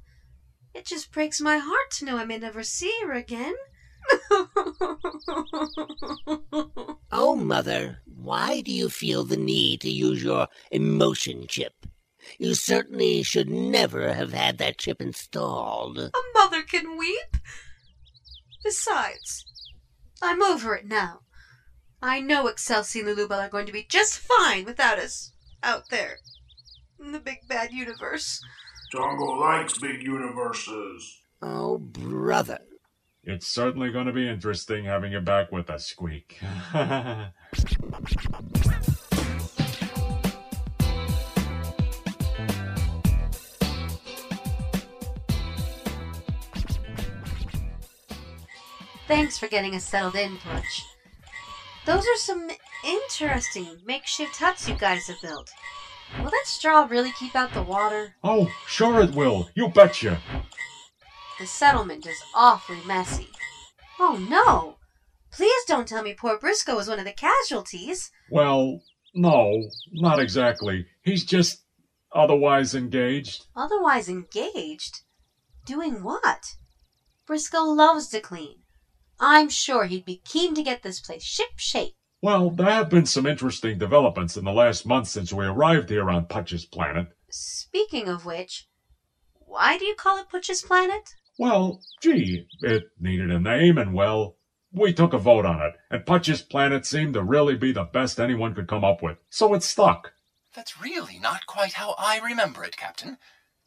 It 0.75 0.87
just 0.87 1.13
breaks 1.13 1.41
my 1.41 1.59
heart 1.59 1.91
to 1.93 2.05
know 2.05 2.19
I 2.19 2.25
may 2.25 2.39
never 2.39 2.63
see 2.63 2.93
her 3.03 3.13
again. 3.13 3.55
oh, 7.13 7.37
Mother, 7.37 7.99
why 8.05 8.61
do 8.61 8.73
you 8.73 8.89
feel 8.89 9.25
the 9.25 9.37
need 9.37 9.81
to 9.83 9.91
use 9.91 10.23
your 10.23 10.49
emotion 10.71 11.47
chip? 11.47 11.87
You 12.39 12.55
certainly 12.55 13.23
should 13.23 13.49
never 13.49 14.13
have 14.13 14.33
had 14.33 14.59
that 14.59 14.79
chip 14.79 15.01
installed. 15.01 15.99
A 15.99 16.11
mother 16.35 16.63
can 16.63 16.99
weep. 16.99 17.37
Besides, 18.63 19.45
I'm 20.21 20.43
over 20.43 20.75
it 20.75 20.87
now. 20.87 21.21
I 22.03 22.21
know 22.21 22.47
Excelsior 22.47 23.09
and 23.09 23.17
Lulubelle 23.17 23.47
are 23.47 23.49
going 23.49 23.67
to 23.67 23.73
be 23.73 23.87
just 23.89 24.19
fine 24.19 24.65
without 24.65 24.99
us 24.99 25.33
out 25.63 25.89
there 25.91 26.19
in 27.01 27.13
the 27.13 27.19
big 27.19 27.49
bad 27.49 27.73
universe. 27.73 28.43
Chongo 28.93 29.41
likes 29.41 29.79
big 29.79 30.03
universes. 30.03 31.21
Oh, 31.43 31.79
brother. 31.79 32.61
It's 33.25 33.47
certainly 33.47 33.91
going 33.91 34.07
to 34.07 34.13
be 34.13 34.29
interesting 34.29 34.85
having 34.85 35.13
you 35.13 35.21
back 35.21 35.53
with 35.53 35.71
us, 35.71 35.87
Squeak. 35.87 36.41
Thanks 49.09 49.38
for 49.38 49.49
getting 49.49 49.75
us 49.75 49.85
settled 49.85 50.17
in, 50.17 50.37
Putch. 50.37 50.85
Those 51.87 52.07
are 52.07 52.17
some 52.17 52.50
interesting 52.85 53.79
makeshift 53.87 54.37
huts 54.37 54.69
you 54.69 54.75
guys 54.75 55.07
have 55.07 55.23
built. 55.23 55.50
Will 56.19 56.31
that 56.31 56.45
straw 56.45 56.87
really 56.88 57.12
keep 57.19 57.35
out 57.35 57.55
the 57.55 57.62
water? 57.62 58.17
Oh, 58.23 58.53
sure 58.67 59.00
it 59.00 59.15
will. 59.15 59.49
You 59.55 59.69
betcha. 59.69 60.21
The 61.41 61.47
settlement 61.47 62.07
is 62.07 62.23
awfully 62.35 62.81
messy. 62.87 63.29
Oh 63.99 64.19
no! 64.29 64.77
Please 65.33 65.65
don't 65.67 65.88
tell 65.88 66.03
me 66.03 66.12
poor 66.12 66.38
Brisco 66.38 66.77
was 66.77 66.88
one 66.88 66.99
of 66.99 67.07
the 67.07 67.12
casualties. 67.12 68.11
Well, 68.31 68.83
no, 69.15 69.71
not 69.91 70.19
exactly. 70.19 70.87
He's 71.00 71.25
just 71.25 71.62
otherwise 72.12 72.75
engaged. 72.75 73.47
Otherwise 73.57 74.11
engaged? 74.11 75.00
Doing 75.65 76.03
what? 76.03 76.57
Brisco 77.27 77.75
loves 77.75 78.09
to 78.09 78.21
clean. 78.21 78.58
I'm 79.21 79.49
sure 79.49 79.85
he'd 79.85 80.05
be 80.05 80.21
keen 80.25 80.55
to 80.55 80.63
get 80.63 80.83
this 80.83 81.01
place 81.01 81.23
ship 81.23 81.51
shape. 81.57 81.95
Well, 82.21 82.51
there 82.51 82.71
have 82.71 82.89
been 82.89 83.07
some 83.07 83.27
interesting 83.27 83.79
developments 83.79 84.37
in 84.37 84.45
the 84.45 84.53
last 84.53 84.87
month 84.87 85.09
since 85.09 85.33
we 85.33 85.47
arrived 85.47 85.91
here 85.91 86.11
on 86.11 86.27
Putch's 86.27 86.65
planet. 86.65 87.09
Speaking 87.31 88.09
of 88.09 88.25
which, 88.25 88.69
why 89.33 89.79
do 89.79 89.85
you 89.85 89.95
call 89.95 90.19
it 90.19 90.29
Putch's 90.29 90.63
planet? 90.63 91.15
Well, 91.39 91.81
gee, 92.01 92.47
it 92.63 92.85
needed 92.99 93.31
a 93.31 93.39
name, 93.39 93.79
and 93.79 93.95
well, 93.95 94.37
we 94.73 94.93
took 94.93 95.13
a 95.13 95.19
vote 95.19 95.47
on 95.47 95.63
it, 95.63 95.75
and 95.91 96.05
Putch's 96.05 96.43
planet 96.43 96.85
seemed 96.85 97.15
to 97.15 97.23
really 97.23 97.55
be 97.55 97.73
the 97.73 97.85
best 97.85 98.19
anyone 98.19 98.55
could 98.55 98.67
come 98.67 98.85
up 98.85 99.03
with, 99.03 99.19
so 99.31 99.55
it 99.55 99.63
stuck. 99.63 100.13
That's 100.55 100.81
really 100.81 101.19
not 101.21 101.47
quite 101.47 101.75
how 101.75 101.95
I 101.99 102.19
remember 102.19 102.65
it, 102.65 102.77
Captain. 102.77 103.19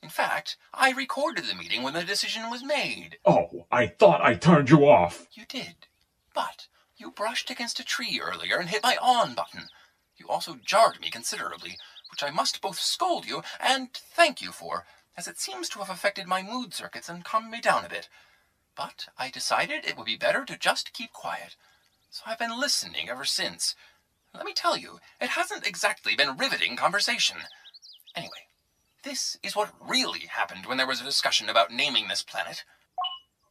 In 0.04 0.10
fact, 0.10 0.58
I 0.74 0.92
recorded 0.92 1.46
the 1.46 1.56
meeting 1.56 1.84
when 1.84 1.94
the 1.94 2.04
decision 2.04 2.50
was 2.50 2.64
made. 2.64 3.18
Oh, 3.26 3.68
I 3.72 3.88
thought 3.88 4.22
I 4.22 4.34
turned 4.34 4.70
you 4.70 4.90
off. 4.90 5.28
You 5.34 5.46
did. 5.48 5.88
But 6.34 6.68
you 6.98 7.12
brushed 7.12 7.50
against 7.50 7.80
a 7.80 7.86
tree 7.86 8.20
earlier 8.22 8.58
and 8.58 8.70
hit 8.70 8.84
my 8.84 8.98
on 8.98 9.36
button. 9.36 9.70
You 10.18 10.28
also 10.28 10.56
jarred 10.64 11.00
me 11.00 11.10
considerably, 11.10 11.78
which 12.10 12.24
I 12.24 12.32
must 12.32 12.62
both 12.62 12.80
scold 12.80 13.26
you 13.26 13.44
and 13.60 13.94
thank 13.94 14.42
you 14.42 14.52
for, 14.52 14.86
as 15.16 15.28
it 15.28 15.40
seems 15.40 15.70
to 15.70 15.80
have 15.80 15.90
affected 15.90 16.28
my 16.28 16.42
mood 16.42 16.74
circuits 16.74 17.10
and 17.10 17.24
calmed 17.24 17.52
me 17.52 17.62
down 17.62 17.86
a 17.86 17.90
bit. 17.90 18.10
But 18.76 19.08
I 19.18 19.30
decided 19.30 19.86
it 19.86 19.98
would 19.98 20.06
be 20.06 20.18
better 20.18 20.46
to 20.46 20.58
just 20.58 20.94
keep 20.94 21.12
quiet. 21.12 21.56
So 22.10 22.24
I've 22.26 22.40
been 22.40 22.60
listening 22.60 23.10
ever 23.10 23.26
since. 23.26 23.76
Let 24.34 24.46
me 24.46 24.54
tell 24.54 24.78
you, 24.78 25.00
it 25.20 25.30
hasn't 25.30 25.68
exactly 25.68 26.16
been 26.16 26.38
riveting 26.38 26.76
conversation. 26.76 27.38
Anyway, 28.16 28.48
this 29.04 29.38
is 29.44 29.56
what 29.56 29.74
really 29.88 30.28
happened 30.30 30.66
when 30.66 30.78
there 30.78 30.88
was 30.88 31.02
a 31.02 31.06
discussion 31.06 31.50
about 31.50 31.72
naming 31.72 32.08
this 32.08 32.22
planet. 32.22 32.64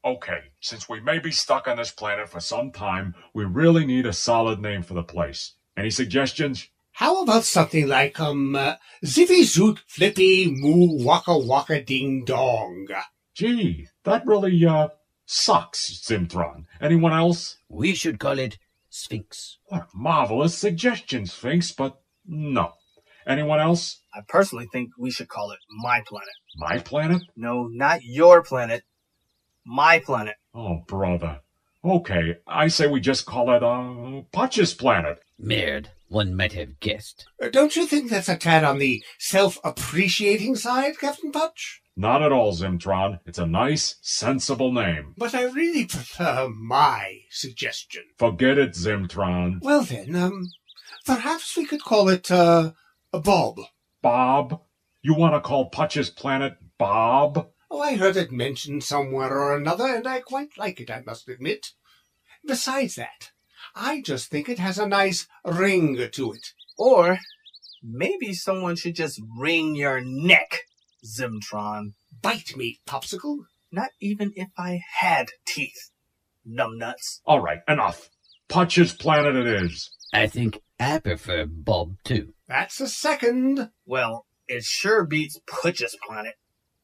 Okay, 0.04 0.40
since 0.60 0.88
we 0.88 1.00
may 1.00 1.18
be 1.18 1.30
stuck 1.30 1.68
on 1.68 1.76
this 1.76 1.90
planet 1.90 2.28
for 2.28 2.40
some 2.40 2.70
time, 2.70 3.14
we 3.34 3.44
really 3.44 3.84
need 3.84 4.06
a 4.06 4.12
solid 4.12 4.60
name 4.60 4.82
for 4.82 4.94
the 4.94 5.02
place. 5.02 5.54
Any 5.76 5.90
suggestions? 5.90 6.68
How 6.92 7.22
about 7.22 7.44
something 7.44 7.86
like, 7.86 8.18
um, 8.18 8.56
uh, 8.56 8.76
Zippy 9.04 9.42
Zoot 9.42 9.78
Flippy 9.86 10.50
Moo 10.50 11.04
Waka 11.04 11.36
Waka 11.38 11.82
Ding 11.82 12.24
Dong? 12.24 12.88
Gee, 13.34 13.88
that 14.04 14.26
really, 14.26 14.64
uh, 14.64 14.88
sucks, 15.26 15.90
Zimtron. 15.90 16.64
Anyone 16.80 17.12
else? 17.12 17.58
We 17.68 17.94
should 17.94 18.18
call 18.18 18.38
it 18.38 18.58
Sphinx. 18.88 19.58
What 19.66 19.82
a 19.82 19.86
marvelous 19.96 20.56
suggestion, 20.56 21.26
Sphinx, 21.26 21.72
but 21.72 22.00
no. 22.26 22.72
Anyone 23.26 23.60
else? 23.60 23.99
I 24.14 24.20
personally 24.28 24.66
think 24.72 24.90
we 24.98 25.10
should 25.10 25.28
call 25.28 25.50
it 25.52 25.58
My 25.82 26.02
Planet. 26.06 26.28
My 26.56 26.78
planet? 26.78 27.22
No, 27.36 27.68
not 27.68 28.02
your 28.02 28.42
planet. 28.42 28.82
My 29.64 29.98
planet. 30.00 30.34
Oh, 30.54 30.80
brother. 30.86 31.40
Okay, 31.84 32.36
I 32.46 32.68
say 32.68 32.86
we 32.88 33.00
just 33.00 33.24
call 33.24 33.50
it, 33.52 33.62
uh, 33.62 34.22
Putch's 34.32 34.74
planet. 34.74 35.22
Merd, 35.40 35.86
one 36.08 36.34
might 36.34 36.52
have 36.54 36.78
guessed. 36.80 37.26
Uh, 37.42 37.48
Don't 37.48 37.76
you 37.76 37.86
think 37.86 38.10
that's 38.10 38.28
a 38.28 38.36
tad 38.36 38.64
on 38.64 38.78
the 38.78 39.02
self-appreciating 39.18 40.56
side, 40.56 40.98
Captain 40.98 41.32
Putch? 41.32 41.80
Not 41.96 42.22
at 42.22 42.32
all, 42.32 42.52
Zimtron. 42.52 43.20
It's 43.26 43.38
a 43.38 43.46
nice, 43.46 43.96
sensible 44.02 44.72
name. 44.72 45.14
But 45.16 45.34
I 45.34 45.44
really 45.44 45.86
prefer 45.86 46.48
my 46.48 47.20
suggestion. 47.30 48.02
Forget 48.18 48.58
it, 48.58 48.72
Zimtron. 48.72 49.60
Well 49.62 49.82
then, 49.82 50.14
um, 50.16 50.46
perhaps 51.06 51.56
we 51.56 51.64
could 51.64 51.82
call 51.82 52.08
it, 52.08 52.30
uh, 52.30 52.72
Bob. 53.12 53.60
Bob? 54.02 54.62
You 55.02 55.14
want 55.14 55.34
to 55.34 55.40
call 55.40 55.70
Putch's 55.70 56.10
planet 56.10 56.54
Bob? 56.78 57.50
Oh, 57.70 57.80
I 57.80 57.96
heard 57.96 58.16
it 58.16 58.32
mentioned 58.32 58.82
somewhere 58.82 59.32
or 59.32 59.56
another, 59.56 59.86
and 59.94 60.06
I 60.06 60.20
quite 60.20 60.58
like 60.58 60.80
it, 60.80 60.90
I 60.90 61.02
must 61.06 61.28
admit. 61.28 61.68
Besides 62.44 62.96
that, 62.96 63.30
I 63.74 64.02
just 64.02 64.30
think 64.30 64.48
it 64.48 64.58
has 64.58 64.78
a 64.78 64.88
nice 64.88 65.26
ring 65.44 65.96
to 65.96 66.32
it. 66.32 66.52
Or 66.78 67.18
maybe 67.82 68.32
someone 68.34 68.76
should 68.76 68.96
just 68.96 69.20
wring 69.38 69.74
your 69.76 70.00
neck, 70.00 70.62
Zimtron. 71.04 71.94
Bite 72.22 72.56
me, 72.56 72.80
Popsicle. 72.86 73.44
Not 73.70 73.90
even 74.00 74.32
if 74.34 74.48
I 74.58 74.80
had 74.98 75.28
teeth, 75.46 75.90
numbnuts. 76.46 77.20
All 77.24 77.40
right, 77.40 77.60
enough. 77.68 78.10
Putch's 78.48 78.92
planet 78.92 79.36
it 79.36 79.46
is. 79.46 79.90
I 80.12 80.26
think 80.26 80.60
I 80.80 80.98
prefer 80.98 81.46
Bob 81.46 81.96
too. 82.02 82.34
That's 82.50 82.80
a 82.80 82.88
second. 82.88 83.70
Well, 83.86 84.26
it 84.48 84.64
sure 84.64 85.04
beats 85.04 85.38
Putch's 85.46 85.96
planet. 86.04 86.34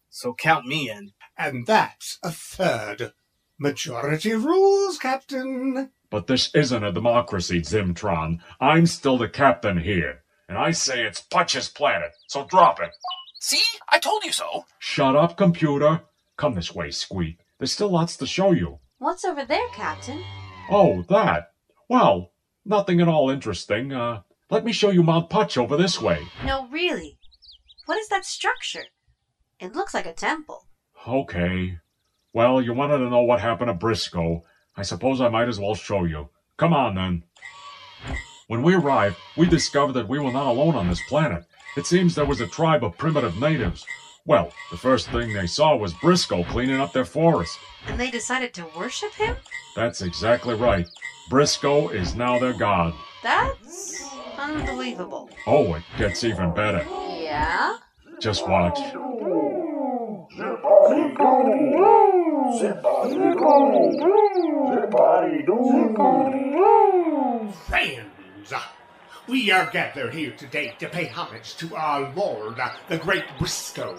So 0.08 0.32
count 0.32 0.64
me 0.64 0.88
in. 0.88 1.10
And 1.36 1.66
that's 1.66 2.20
a 2.22 2.30
third. 2.30 3.12
Majority 3.58 4.34
rules, 4.34 4.96
Captain. 4.96 5.90
But 6.08 6.28
this 6.28 6.54
isn't 6.54 6.84
a 6.84 6.92
democracy, 6.92 7.62
Zimtron. 7.62 8.38
I'm 8.60 8.86
still 8.86 9.18
the 9.18 9.28
captain 9.28 9.78
here. 9.78 10.22
And 10.48 10.56
I 10.56 10.70
say 10.70 11.02
it's 11.02 11.20
Putch's 11.20 11.68
planet, 11.68 12.12
so 12.28 12.44
drop 12.44 12.78
it. 12.80 12.90
See? 13.40 13.64
I 13.88 13.98
told 13.98 14.22
you 14.22 14.30
so. 14.30 14.66
Shut 14.78 15.16
up, 15.16 15.36
computer. 15.36 16.02
Come 16.36 16.54
this 16.54 16.76
way, 16.76 16.92
Squeak. 16.92 17.40
There's 17.58 17.72
still 17.72 17.90
lots 17.90 18.16
to 18.18 18.26
show 18.28 18.52
you. 18.52 18.78
What's 18.98 19.24
over 19.24 19.44
there, 19.44 19.66
Captain? 19.74 20.22
Oh, 20.70 21.02
that. 21.08 21.50
Well, 21.88 22.30
nothing 22.64 23.00
at 23.00 23.08
all 23.08 23.30
interesting. 23.30 23.92
Uh, 23.92 24.20
let 24.50 24.64
me 24.64 24.72
show 24.72 24.90
you 24.90 25.02
Mount 25.02 25.30
Putch 25.30 25.58
over 25.58 25.76
this 25.76 26.00
way. 26.00 26.20
No, 26.44 26.68
really. 26.68 27.18
What 27.86 27.98
is 27.98 28.08
that 28.08 28.24
structure? 28.24 28.84
It 29.58 29.74
looks 29.74 29.94
like 29.94 30.06
a 30.06 30.12
temple. 30.12 30.66
Okay. 31.06 31.78
Well, 32.32 32.60
you 32.60 32.74
wanted 32.74 32.98
to 32.98 33.10
know 33.10 33.22
what 33.22 33.40
happened 33.40 33.68
to 33.68 33.86
Brisco. 33.86 34.42
I 34.76 34.82
suppose 34.82 35.20
I 35.20 35.28
might 35.28 35.48
as 35.48 35.58
well 35.58 35.74
show 35.74 36.04
you. 36.04 36.28
Come 36.58 36.72
on, 36.72 36.94
then. 36.94 37.22
When 38.48 38.62
we 38.62 38.74
arrived, 38.74 39.16
we 39.36 39.46
discovered 39.46 39.94
that 39.94 40.08
we 40.08 40.18
were 40.18 40.32
not 40.32 40.46
alone 40.46 40.74
on 40.74 40.88
this 40.88 41.00
planet. 41.08 41.44
It 41.76 41.86
seems 41.86 42.14
there 42.14 42.24
was 42.24 42.40
a 42.40 42.46
tribe 42.46 42.84
of 42.84 42.96
primitive 42.96 43.40
natives. 43.40 43.84
Well, 44.24 44.52
the 44.70 44.76
first 44.76 45.08
thing 45.10 45.32
they 45.32 45.46
saw 45.46 45.76
was 45.76 45.94
Brisco 45.94 46.46
cleaning 46.48 46.80
up 46.80 46.92
their 46.92 47.04
forest. 47.04 47.56
And 47.86 47.98
they 47.98 48.10
decided 48.10 48.54
to 48.54 48.66
worship 48.76 49.12
him? 49.14 49.36
That's 49.74 50.02
exactly 50.02 50.54
right. 50.54 50.88
Brisco 51.30 51.92
is 51.92 52.14
now 52.14 52.38
their 52.38 52.52
god. 52.52 52.94
That's 53.22 54.15
unbelievable. 54.46 55.28
Oh, 55.46 55.74
it 55.74 55.82
gets 55.98 56.24
even 56.24 56.54
better. 56.54 56.86
Yeah? 57.18 57.76
Just 58.20 58.48
watch. 58.48 58.78
Friends, 67.66 68.52
we 69.26 69.50
are 69.50 69.70
gathered 69.70 70.14
here 70.14 70.32
today 70.32 70.74
to 70.78 70.88
pay 70.88 71.06
homage 71.06 71.56
to 71.56 71.74
our 71.74 72.12
Lord, 72.14 72.60
the 72.88 72.98
Great 72.98 73.26
Brisco. 73.38 73.96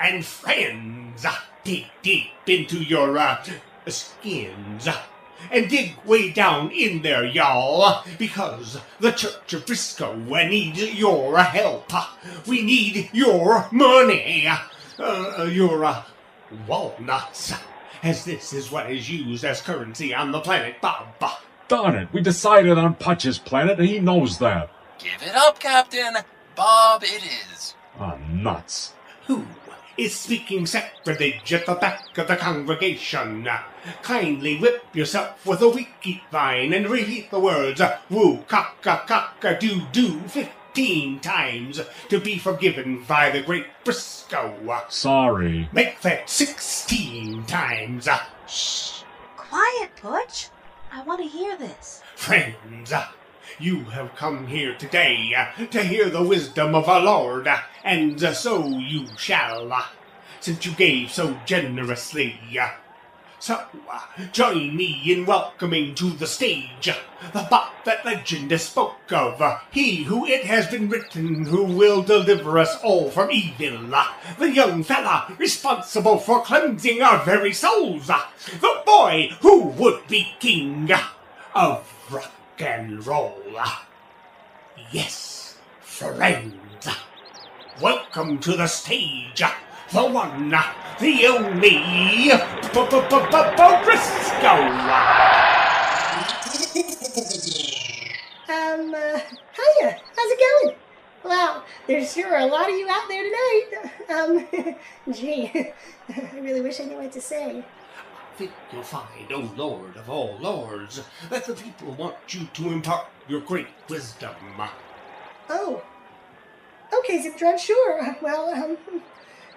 And 0.00 0.24
friends, 0.24 1.26
dig 1.64 1.86
deep 2.02 2.30
into 2.46 2.78
your 2.82 3.18
uh, 3.18 3.44
skins 3.86 4.88
and 5.50 5.68
dig 5.68 5.96
way 6.04 6.30
down 6.30 6.70
in 6.70 7.02
there, 7.02 7.24
y'all, 7.24 8.04
because 8.18 8.78
the 9.00 9.12
Church 9.12 9.52
of 9.52 9.66
Brisco 9.66 10.16
needs 10.48 10.94
your 10.94 11.38
help. 11.38 11.92
We 12.46 12.62
need 12.62 13.10
your 13.12 13.68
money, 13.70 14.48
uh, 14.98 15.48
your 15.50 15.84
uh, 15.84 16.02
walnuts, 16.66 17.54
as 18.02 18.24
this 18.24 18.52
is 18.52 18.70
what 18.70 18.90
is 18.90 19.10
used 19.10 19.44
as 19.44 19.60
currency 19.60 20.14
on 20.14 20.32
the 20.32 20.40
planet 20.40 20.80
Bob. 20.80 21.06
Darn 21.68 21.96
it, 21.96 22.08
we 22.12 22.22
decided 22.22 22.78
on 22.78 22.94
Putch's 22.94 23.38
planet, 23.38 23.78
and 23.78 23.88
he 23.88 23.98
knows 23.98 24.38
that. 24.38 24.70
Give 24.98 25.22
it 25.22 25.34
up, 25.34 25.60
Captain. 25.60 26.16
Bob 26.56 27.04
it 27.04 27.22
is. 27.52 27.74
Ah, 28.00 28.16
nuts. 28.32 28.94
Who 29.26 29.44
is 29.98 30.14
speaking 30.14 30.64
sacrilege 30.64 31.52
at 31.52 31.66
the 31.66 31.74
back 31.74 32.16
of 32.16 32.28
the 32.28 32.36
congregation? 32.36 33.48
Kindly 34.02 34.56
whip 34.56 34.84
yourself 34.94 35.44
with 35.44 35.60
a 35.60 35.68
wiki 35.68 36.22
vine 36.30 36.72
and 36.72 36.88
repeat 36.88 37.30
the 37.30 37.40
words 37.40 37.82
woo 38.08 38.44
cock 38.48 38.86
a 38.86 39.02
cock 39.06 39.44
a 39.44 39.58
doo 39.58 39.82
doo 39.92 40.20
fifteen 40.28 41.18
times 41.18 41.80
to 42.08 42.20
be 42.20 42.38
forgiven 42.38 43.02
by 43.02 43.30
the 43.30 43.42
great 43.42 43.66
Brisco. 43.84 44.90
Sorry. 44.90 45.68
Make 45.72 46.00
that 46.02 46.30
sixteen 46.30 47.44
times. 47.44 48.08
Shh. 48.46 49.02
Quiet, 49.36 49.90
Putch. 49.96 50.48
I 50.92 51.02
want 51.02 51.20
to 51.20 51.26
hear 51.26 51.56
this. 51.56 52.02
Friends, 52.14 52.92
you 53.58 53.84
have 53.84 54.14
come 54.14 54.46
here 54.46 54.74
today 54.74 55.32
uh, 55.36 55.66
to 55.66 55.82
hear 55.82 56.08
the 56.08 56.22
wisdom 56.22 56.74
of 56.74 56.88
our 56.88 57.00
Lord, 57.00 57.46
uh, 57.46 57.58
and 57.84 58.22
uh, 58.22 58.32
so 58.32 58.66
you 58.66 59.06
shall, 59.16 59.86
since 60.40 60.64
you 60.64 60.72
gave 60.72 61.10
so 61.10 61.38
generously. 61.46 62.38
So, 63.40 63.64
join 64.32 64.76
me 64.76 65.00
in 65.06 65.24
welcoming 65.24 65.94
to 65.94 66.10
the 66.10 66.26
stage 66.26 66.90
the 67.32 67.46
bot 67.50 67.84
that 67.84 68.04
legend 68.04 68.50
has 68.50 68.64
spoke 68.64 69.12
of, 69.12 69.42
he 69.70 70.04
who 70.04 70.26
it 70.26 70.44
has 70.44 70.66
been 70.68 70.88
written 70.88 71.44
who 71.46 71.64
will 71.64 72.02
deliver 72.02 72.58
us 72.58 72.76
all 72.82 73.10
from 73.10 73.30
evil, 73.30 73.92
the 74.38 74.50
young 74.50 74.82
fella 74.82 75.34
responsible 75.38 76.18
for 76.18 76.42
cleansing 76.42 77.02
our 77.02 77.24
very 77.24 77.52
souls, 77.52 78.06
the 78.06 78.82
boy 78.86 79.30
who 79.40 79.64
would 79.64 80.06
be 80.08 80.34
king 80.38 80.90
of 81.54 81.86
rock 82.58 82.68
and 82.68 83.06
roll. 83.06 83.42
Yes, 84.90 85.56
friends, 85.80 86.88
welcome 87.80 88.38
to 88.40 88.56
the 88.56 88.66
stage, 88.66 89.42
the 89.92 90.04
one, 90.04 90.50
the 91.00 91.26
only 91.26 92.30
Brisco. 93.84 94.54
um, 98.48 98.94
uh, 98.94 99.18
hiya, 99.56 99.98
how's 100.16 100.30
it 100.30 100.62
going? 100.62 100.76
Wow, 101.24 101.62
there's 101.86 102.12
sure 102.12 102.34
are 102.34 102.40
a 102.40 102.46
lot 102.46 102.68
of 102.68 102.76
you 102.76 102.88
out 102.88 103.08
there 103.08 103.24
tonight. 103.24 103.66
Um, 104.08 104.74
gee, 105.12 105.50
I 106.08 106.38
really 106.40 106.62
wish 106.62 106.80
I 106.80 106.84
knew 106.84 106.96
what 106.96 107.12
to 107.12 107.20
say. 107.20 107.64
Think 108.38 108.52
you'll 108.72 108.84
find, 108.84 109.32
O 109.32 109.50
Lord 109.56 109.96
of 109.96 110.08
all 110.08 110.38
lords, 110.40 111.02
that 111.28 111.44
the 111.44 111.54
people 111.54 111.90
want 111.94 112.14
you 112.28 112.46
to 112.52 112.70
impart 112.70 113.06
your 113.26 113.40
great 113.40 113.66
wisdom. 113.88 114.36
Oh. 115.50 115.82
Okay, 116.96 117.18
Zimtron, 117.18 117.58
sure. 117.58 118.16
Well, 118.22 118.50
um, 118.50 118.76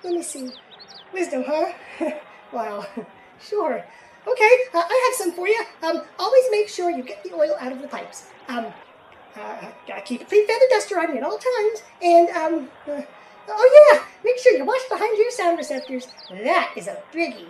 let 0.03 0.13
me 0.13 0.23
see. 0.23 0.49
Wisdom, 1.13 1.43
huh? 1.45 1.73
wow. 2.51 2.85
Sure. 3.39 3.83
Okay, 4.27 4.51
uh, 4.71 4.83
I 4.87 5.09
have 5.09 5.17
some 5.17 5.31
for 5.31 5.47
you. 5.47 5.63
Um, 5.81 6.03
always 6.19 6.43
make 6.51 6.69
sure 6.69 6.91
you 6.91 7.01
get 7.01 7.23
the 7.23 7.33
oil 7.33 7.55
out 7.59 7.71
of 7.71 7.81
the 7.81 7.87
pipes. 7.87 8.25
Um, 8.47 8.67
uh, 9.35 9.71
gotta 9.87 10.01
keep 10.01 10.21
a 10.21 10.25
clean 10.25 10.45
feather 10.45 10.65
duster 10.69 10.99
on 10.99 11.09
you 11.09 11.17
at 11.17 11.23
all 11.23 11.39
times. 11.39 11.83
And, 12.03 12.29
um, 12.29 12.69
uh, 12.87 13.01
oh 13.47 13.89
yeah, 13.93 14.03
make 14.23 14.37
sure 14.37 14.55
you 14.55 14.63
wash 14.63 14.87
behind 14.89 15.17
your 15.17 15.31
sound 15.31 15.57
receptors. 15.57 16.07
That 16.29 16.71
is 16.75 16.85
a 16.85 17.01
biggie. 17.11 17.47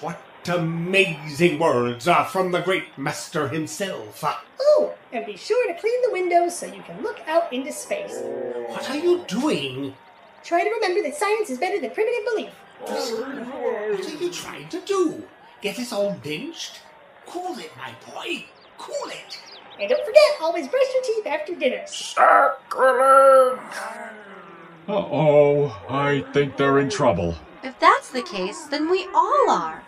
What 0.00 0.20
amazing 0.48 1.58
words 1.58 2.08
are 2.08 2.24
from 2.24 2.52
the 2.52 2.60
great 2.60 2.96
master 2.96 3.48
himself. 3.48 4.24
Oh, 4.60 4.94
and 5.12 5.26
be 5.26 5.36
sure 5.36 5.72
to 5.72 5.80
clean 5.80 6.02
the 6.02 6.12
windows 6.12 6.56
so 6.56 6.66
you 6.66 6.82
can 6.82 7.02
look 7.02 7.20
out 7.26 7.52
into 7.52 7.72
space. 7.72 8.18
What 8.66 8.88
are 8.90 8.96
you 8.96 9.24
doing? 9.26 9.94
Try 10.42 10.64
to 10.64 10.70
remember 10.70 11.02
that 11.02 11.16
science 11.16 11.50
is 11.50 11.58
better 11.58 11.80
than 11.80 11.90
primitive 11.90 12.24
belief. 12.32 12.52
What 12.80 14.06
are 14.06 14.22
you 14.22 14.30
trying 14.30 14.68
to 14.68 14.80
do? 14.80 15.24
Get 15.60 15.78
us 15.78 15.92
all 15.92 16.18
lynched? 16.24 16.80
Cool 17.26 17.58
it, 17.58 17.70
my 17.76 17.92
boy. 18.10 18.46
Cool 18.78 19.10
it. 19.10 19.38
And 19.78 19.88
don't 19.88 20.04
forget, 20.04 20.22
always 20.40 20.68
brush 20.68 20.86
your 20.94 21.02
teeth 21.02 21.26
after 21.26 21.54
dinner. 21.54 21.86
Sacrilege! 21.86 23.60
Uh-oh, 24.88 25.68
I 25.88 26.24
think 26.32 26.56
they're 26.56 26.78
in 26.78 26.90
trouble. 26.90 27.34
If 27.62 27.78
that's 27.78 28.10
the 28.10 28.22
case, 28.22 28.64
then 28.64 28.90
we 28.90 29.06
all 29.14 29.50
are. 29.50 29.84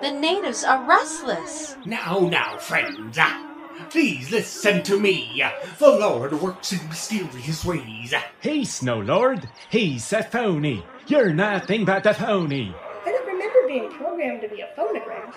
The 0.00 0.10
natives 0.12 0.64
are 0.64 0.84
restless. 0.84 1.76
Now, 1.84 2.20
now, 2.20 2.56
friends. 2.58 3.18
Ah, 3.20 3.86
please 3.90 4.30
listen 4.30 4.82
to 4.84 4.98
me. 4.98 5.42
The 5.78 5.90
Lord 5.90 6.32
works 6.40 6.72
in 6.72 6.88
mysterious 6.88 7.64
ways. 7.64 8.14
He's 8.40 8.82
no 8.82 9.00
lord. 9.00 9.48
He's 9.70 10.12
a 10.12 10.22
phony. 10.22 10.84
You're 11.06 11.32
nothing 11.32 11.84
but 11.84 12.06
a 12.06 12.14
phony. 12.14 12.74
I 13.04 13.10
don't 13.10 13.26
remember 13.26 13.66
being 13.66 13.90
programmed 13.90 14.42
to 14.42 14.48
be 14.48 14.60
a 14.60 14.68
phonograph. 14.76 15.36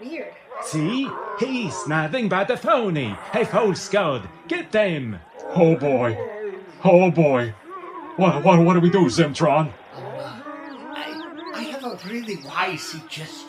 Weird. 0.00 0.34
See? 0.62 1.08
He's 1.38 1.86
nothing 1.86 2.28
but 2.28 2.50
a 2.50 2.56
phony. 2.56 3.16
A 3.32 3.44
false 3.44 3.88
god. 3.88 4.28
Get 4.48 4.72
them. 4.72 5.20
Oh 5.54 5.76
boy. 5.76 6.18
Oh 6.82 7.10
boy. 7.10 7.54
What, 8.16 8.42
what, 8.42 8.58
what 8.64 8.74
do 8.74 8.80
we 8.80 8.90
do, 8.90 9.04
Zimtron? 9.06 9.72
Uh, 9.94 10.00
I, 10.00 11.50
I 11.54 11.62
have 11.62 11.84
a 11.84 11.96
really 12.08 12.36
wise 12.44 12.82
suggestion, 12.82 13.47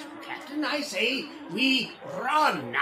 Captain. 0.62 0.80
I 0.80 0.82
say 0.82 1.26
we 1.52 1.92
run. 2.22 2.76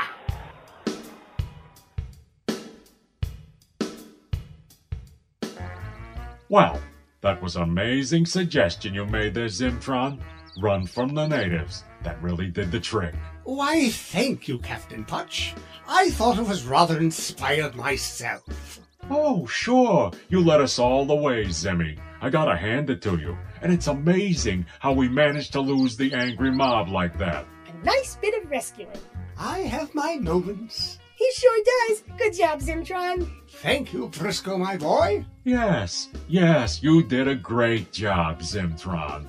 Well, 6.50 6.82
that 7.22 7.42
was 7.42 7.56
an 7.56 7.63
amazing 7.63 8.26
suggestion 8.26 8.94
you 8.94 9.06
made 9.06 9.34
there, 9.34 9.48
Zimtron. 9.48 10.20
Run 10.62 10.88
from 10.88 11.13
the 11.13 11.28
natives. 11.28 11.84
That 12.04 12.22
really 12.22 12.48
did 12.48 12.72
the 12.72 12.80
trick. 12.80 13.13
Oh, 13.46 13.56
Why, 13.56 13.90
thank 13.90 14.48
you, 14.48 14.58
Captain 14.60 15.04
Putch. 15.04 15.54
I 15.88 16.10
thought 16.12 16.40
it 16.40 16.48
was 16.48 16.66
rather 16.66 16.98
inspired 16.98 17.76
myself. 17.76 18.80
Oh, 19.10 19.46
sure. 19.46 20.12
You 20.30 20.42
led 20.44 20.62
us 20.62 20.80
all 20.80 21.06
the 21.06 21.16
way, 21.16 21.46
Zimmy. 21.46 21.98
I 22.22 22.30
gotta 22.30 22.58
hand 22.58 22.90
it 22.90 23.02
to 23.04 23.18
you. 23.18 23.38
And 23.62 23.72
it's 23.72 23.88
amazing 23.88 24.66
how 24.80 24.94
we 24.94 25.08
managed 25.10 25.54
to 25.54 25.62
lose 25.62 25.98
the 25.98 26.13
angry 26.13 26.52
mob 26.52 26.90
like 26.90 27.18
that. 27.20 27.46
A 27.82 27.86
nice 27.86 28.16
bit 28.16 28.42
of 28.42 28.50
rescuing. 28.50 28.90
I 29.38 29.60
have 29.60 29.94
my 29.94 30.16
moments. 30.16 31.00
He 31.16 31.30
sure 31.36 31.63
does. 31.88 32.04
Good 32.18 32.34
job, 32.34 32.60
Zimtron. 32.60 33.30
Thank 33.50 33.94
you, 33.94 34.08
Brisco, 34.10 34.58
my 34.58 34.78
boy. 34.78 35.26
Yes, 35.44 36.10
yes, 36.28 36.82
you 36.84 37.04
did 37.04 37.28
a 37.28 37.36
great 37.36 37.92
job, 37.92 38.42
Zimtron. 38.42 39.26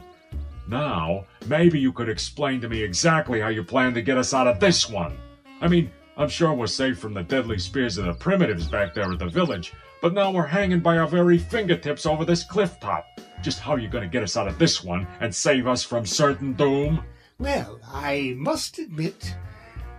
Now, 0.67 1.25
maybe 1.47 1.79
you 1.79 1.93
could 1.93 2.09
explain 2.09 2.61
to 2.61 2.69
me 2.69 2.83
exactly 2.83 3.41
how 3.41 3.49
you 3.49 3.65
plan 3.65 3.95
to 3.95 4.03
get 4.03 4.19
us 4.19 4.35
out 4.35 4.47
of 4.47 4.61
this 4.61 4.89
one. 4.89 5.17
I 5.61 5.69
mean, 5.69 5.91
I'm 6.17 6.29
sure 6.29 6.53
we're 6.53 6.67
safe 6.67 6.99
from 6.99 7.15
the 7.15 7.23
deadly 7.23 7.59
spears 7.59 7.97
of 7.97 8.05
the 8.05 8.15
primitives 8.15 8.69
back 8.69 8.93
there 8.93 9.11
at 9.11 9.19
the 9.19 9.29
village, 9.29 9.73
but 10.03 10.13
now 10.13 10.31
we're 10.31 10.47
hanging 10.47 10.81
by 10.81 10.99
our 10.99 11.07
very 11.07 11.39
fingertips 11.39 12.05
over 12.07 12.25
this 12.25 12.45
cliff 12.45 12.79
top. 12.81 13.07
Just 13.43 13.61
how 13.61 13.73
are 13.73 13.79
you 13.79 13.89
going 13.89 14.05
to 14.05 14.11
get 14.11 14.23
us 14.23 14.37
out 14.37 14.49
of 14.49 14.59
this 14.59 14.85
one 14.85 15.07
and 15.21 15.35
save 15.35 15.67
us 15.67 15.83
from 15.83 16.05
certain 16.05 16.53
doom? 16.53 17.03
Well, 17.41 17.79
I 17.87 18.35
must 18.37 18.81
admit, 18.81 19.37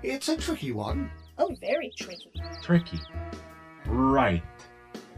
it's 0.04 0.28
a 0.28 0.36
tricky 0.36 0.74
one. 0.74 1.10
Oh, 1.38 1.56
very 1.62 1.90
tricky. 1.98 2.34
Tricky. 2.62 3.00
Right. 3.86 4.44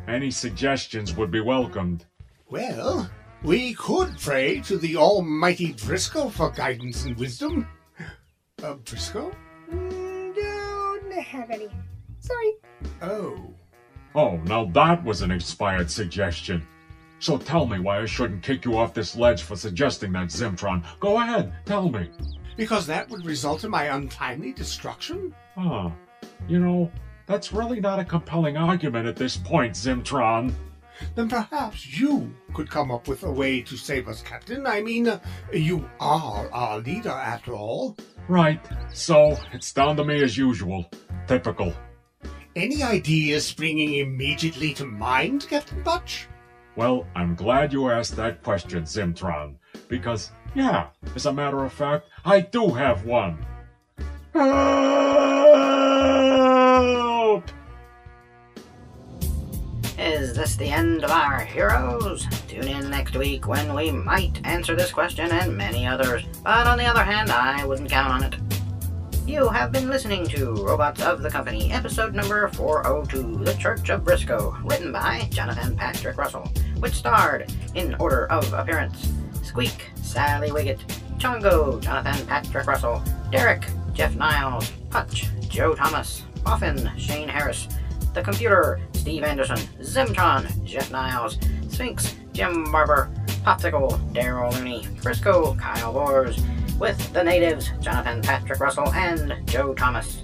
Any 0.07 0.29
suggestions 0.29 1.15
would 1.15 1.31
be 1.31 1.41
welcomed. 1.41 2.05
Well, 2.47 3.09
we 3.41 3.73
could 3.73 4.19
pray 4.19 4.59
to 4.61 4.77
the 4.77 4.97
almighty 4.97 5.73
Driscoll 5.73 6.29
for 6.29 6.51
guidance 6.51 7.05
and 7.05 7.17
wisdom. 7.17 7.67
Uh, 8.61 8.75
Brisco? 8.75 9.33
Mm, 9.71 10.35
don't 10.35 11.13
have 11.23 11.49
any. 11.49 11.69
Sorry. 12.19 12.51
Oh. 13.01 13.51
Oh, 14.13 14.37
now 14.37 14.65
that 14.65 15.03
was 15.03 15.23
an 15.23 15.31
inspired 15.31 15.89
suggestion. 15.89 16.67
So 17.21 17.37
tell 17.37 17.67
me 17.67 17.79
why 17.79 18.01
I 18.01 18.05
shouldn't 18.05 18.41
kick 18.41 18.65
you 18.65 18.75
off 18.75 18.95
this 18.95 19.15
ledge 19.15 19.43
for 19.43 19.55
suggesting 19.55 20.11
that, 20.13 20.29
Zimtron. 20.29 20.83
Go 20.99 21.21
ahead, 21.21 21.53
tell 21.65 21.87
me. 21.87 22.09
Because 22.57 22.87
that 22.87 23.09
would 23.11 23.23
result 23.25 23.63
in 23.63 23.69
my 23.69 23.95
untimely 23.95 24.53
destruction? 24.53 25.33
Huh. 25.55 25.91
You 26.47 26.59
know, 26.59 26.91
that's 27.27 27.53
really 27.53 27.79
not 27.79 27.99
a 27.99 28.03
compelling 28.03 28.57
argument 28.57 29.07
at 29.07 29.15
this 29.15 29.37
point, 29.37 29.75
Zimtron. 29.75 30.51
Then 31.13 31.29
perhaps 31.29 31.95
you 31.95 32.33
could 32.55 32.71
come 32.71 32.89
up 32.89 33.07
with 33.07 33.21
a 33.21 33.31
way 33.31 33.61
to 33.61 33.77
save 33.77 34.07
us, 34.07 34.23
Captain. 34.23 34.65
I 34.65 34.81
mean, 34.81 35.19
you 35.53 35.87
are 35.99 36.51
our 36.51 36.79
leader, 36.79 37.09
after 37.09 37.53
all. 37.53 37.97
Right. 38.27 38.59
So, 38.91 39.37
it's 39.53 39.71
down 39.71 39.95
to 39.97 40.03
me 40.03 40.23
as 40.23 40.37
usual. 40.37 40.89
Typical. 41.27 41.71
Any 42.55 42.81
ideas 42.81 43.45
springing 43.45 43.97
immediately 43.99 44.73
to 44.73 44.85
mind, 44.85 45.45
Captain 45.47 45.83
Putch? 45.83 46.27
Well, 46.75 47.05
I'm 47.15 47.35
glad 47.35 47.73
you 47.73 47.89
asked 47.89 48.15
that 48.15 48.43
question, 48.43 48.83
Zimtron, 48.83 49.55
because, 49.89 50.31
yeah, 50.55 50.87
as 51.15 51.25
a 51.25 51.33
matter 51.33 51.65
of 51.65 51.73
fact, 51.73 52.07
I 52.23 52.39
do 52.39 52.69
have 52.69 53.05
one. 53.05 53.45
Help! 54.33 54.71
Is 59.97 60.33
this 60.33 60.55
the 60.55 60.69
end 60.69 61.03
of 61.03 61.11
our 61.11 61.41
heroes? 61.41 62.25
Tune 62.47 62.69
in 62.69 62.89
next 62.89 63.17
week 63.17 63.47
when 63.47 63.73
we 63.75 63.91
might 63.91 64.39
answer 64.45 64.73
this 64.75 64.91
question 64.91 65.29
and 65.29 65.57
many 65.57 65.85
others, 65.85 66.23
but 66.43 66.67
on 66.67 66.77
the 66.77 66.85
other 66.85 67.03
hand, 67.03 67.31
I 67.31 67.65
wouldn't 67.65 67.91
count 67.91 68.13
on 68.13 68.23
it. 68.23 68.35
You 69.31 69.47
have 69.47 69.71
been 69.71 69.87
listening 69.87 70.27
to 70.27 70.55
Robotz 70.55 70.99
of 70.99 71.21
the 71.21 71.29
Company, 71.29 71.71
episode 71.71 72.13
number 72.13 72.49
402, 72.49 73.45
The 73.45 73.53
Church 73.53 73.89
of 73.89 74.03
Brisco, 74.03 74.59
written 74.69 74.91
by 74.91 75.25
Jonathan 75.31 75.73
Patrick 75.73 76.17
Russell, 76.17 76.51
which 76.79 76.95
starred, 76.95 77.49
in 77.73 77.95
order 77.95 78.25
of 78.25 78.51
appearance, 78.51 79.13
Squeak, 79.41 79.89
Sally 80.01 80.49
Wiggett, 80.49 80.79
Chongo, 81.17 81.79
Jonathan 81.79 82.27
Patrick 82.27 82.67
Russell, 82.67 83.01
Derek, 83.31 83.63
Jeff 83.93 84.17
Niles, 84.17 84.69
Putch, 84.89 85.27
Joe 85.47 85.75
Thomas, 85.75 86.23
Boffin, 86.43 86.91
Shane 86.97 87.29
Harris, 87.29 87.69
The 88.13 88.21
Computer, 88.21 88.81
Steve 88.91 89.23
Anderson, 89.23 89.59
Zimtron, 89.79 90.61
Jeff 90.65 90.91
Niles, 90.91 91.37
Sphinx, 91.69 92.15
Jim 92.33 92.69
Barber, 92.69 93.09
Popsicle, 93.43 93.99
Daryl 94.13 94.53
Looney, 94.53 94.87
Brisco, 95.01 95.57
Kyle 95.59 95.93
Bors, 95.93 96.41
with 96.79 97.13
the 97.13 97.23
natives, 97.23 97.71
Jonathan 97.79 98.21
Patrick 98.21 98.59
Russell 98.59 98.91
and 98.93 99.35
Joe 99.47 99.73
Thomas. 99.73 100.23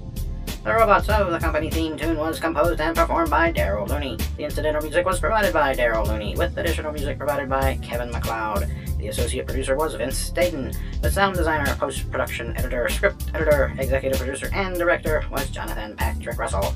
The 0.63 0.73
Robotz 0.73 1.07
of 1.07 1.31
the 1.31 1.39
Company 1.39 1.69
theme 1.69 1.95
tune 1.97 2.17
was 2.17 2.39
composed 2.39 2.81
and 2.81 2.95
performed 2.95 3.29
by 3.29 3.53
Daryl 3.53 3.87
Looney. 3.87 4.17
The 4.35 4.43
incidental 4.43 4.81
music 4.81 5.05
was 5.05 5.19
provided 5.19 5.53
by 5.53 5.73
Daryl 5.73 6.05
Looney, 6.05 6.35
with 6.35 6.57
additional 6.57 6.91
music 6.91 7.17
provided 7.17 7.47
by 7.47 7.77
Kevin 7.81 8.11
MacLeod. 8.11 8.67
The 8.97 9.07
associate 9.07 9.45
producer 9.45 9.75
was 9.77 9.93
Vince 9.93 10.17
Staten. 10.17 10.73
The 11.01 11.09
sound 11.11 11.37
designer, 11.37 11.73
post 11.75 12.11
production 12.11 12.57
editor, 12.57 12.89
script 12.89 13.31
editor, 13.33 13.73
executive 13.77 14.19
producer, 14.19 14.49
and 14.51 14.75
director 14.75 15.23
was 15.31 15.49
Jonathan 15.49 15.95
Patrick 15.95 16.37
Russell. 16.37 16.75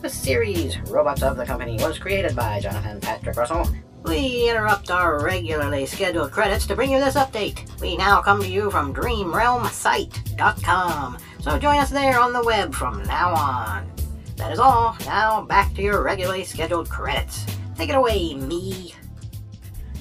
The 0.00 0.08
series, 0.08 0.76
Robotz 0.76 1.22
of 1.22 1.36
the 1.36 1.44
Company, 1.44 1.76
was 1.80 1.98
created 1.98 2.36
by 2.36 2.60
Jonathan 2.60 3.00
Patrick 3.00 3.36
Russell. 3.36 3.68
We 4.06 4.48
interrupt 4.48 4.90
our 4.92 5.20
regularly 5.20 5.84
scheduled 5.84 6.30
credits 6.30 6.64
to 6.66 6.76
bring 6.76 6.92
you 6.92 7.00
this 7.00 7.16
update. 7.16 7.68
We 7.80 7.96
now 7.96 8.22
come 8.22 8.40
to 8.40 8.48
you 8.48 8.70
from 8.70 8.94
DreamRealmSite.com, 8.94 11.18
so 11.40 11.58
join 11.58 11.78
us 11.78 11.90
there 11.90 12.20
on 12.20 12.32
the 12.32 12.44
web 12.44 12.72
from 12.72 13.02
now 13.02 13.34
on. 13.34 13.90
That 14.36 14.52
is 14.52 14.60
all. 14.60 14.96
Now 15.06 15.42
back 15.42 15.74
to 15.74 15.82
your 15.82 16.04
regularly 16.04 16.44
scheduled 16.44 16.88
credits. 16.88 17.44
Take 17.76 17.88
it 17.88 17.96
away, 17.96 18.34
me. 18.34 18.94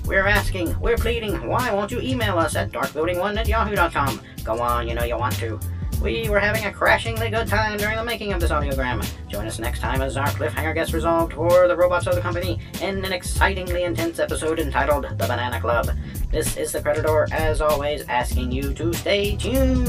We're 0.06 0.28
asking, 0.28 0.80
we're 0.80 0.98
pleading, 0.98 1.48
why 1.48 1.74
won't 1.74 1.92
you 1.92 2.00
email 2.00 2.38
us 2.38 2.56
at 2.56 2.72
darkbuilding1 2.72 3.38
at 3.38 3.48
yahoo.com? 3.48 4.22
Go 4.44 4.62
on, 4.62 4.88
you 4.88 4.94
know 4.94 5.04
you 5.04 5.18
want 5.18 5.36
to. 5.38 5.60
We 6.06 6.30
were 6.30 6.40
having 6.40 6.66
a 6.66 6.72
crashingly 6.72 7.32
good 7.32 7.48
time 7.48 7.80
during 7.80 7.96
the 7.96 8.04
making 8.04 8.32
of 8.32 8.40
this 8.40 8.52
audiogram. 8.52 9.04
Join 9.28 9.48
us 9.48 9.58
next 9.58 9.80
time 9.80 10.04
as 10.04 10.18
our 10.18 10.28
cliffhanger 10.28 10.76
gets 10.76 10.94
resolved 10.94 11.34
for 11.34 11.68
the 11.68 11.76
robots 11.76 12.06
of 12.06 12.14
the 12.14 12.22
company 12.22 12.60
in 12.80 13.04
an 13.04 13.12
excitingly 13.12 13.86
intense 13.86 14.20
episode 14.20 14.60
entitled 14.60 15.06
The 15.06 15.26
Banana 15.26 15.60
Club. 15.60 15.90
This 16.30 16.58
is 16.58 16.72
the 16.72 16.80
Predator, 16.80 17.28
as 17.32 17.60
always, 17.60 18.04
asking 18.08 18.52
you 18.52 18.72
to 18.76 18.94
stay 18.94 19.36
tuned. 19.36 19.88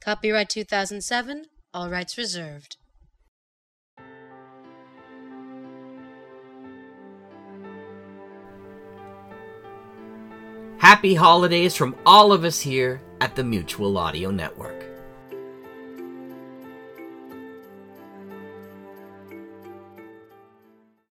Copyright 0.00 0.48
2007, 0.48 1.44
all 1.74 1.90
rights 1.90 2.16
reserved. 2.16 2.78
Happy 10.88 11.14
holidays 11.14 11.76
from 11.76 11.94
all 12.06 12.32
of 12.32 12.44
us 12.44 12.58
here 12.60 13.02
at 13.20 13.36
the 13.36 13.44
Mutual 13.44 13.98
Audio 13.98 14.30
Network. 14.30 14.97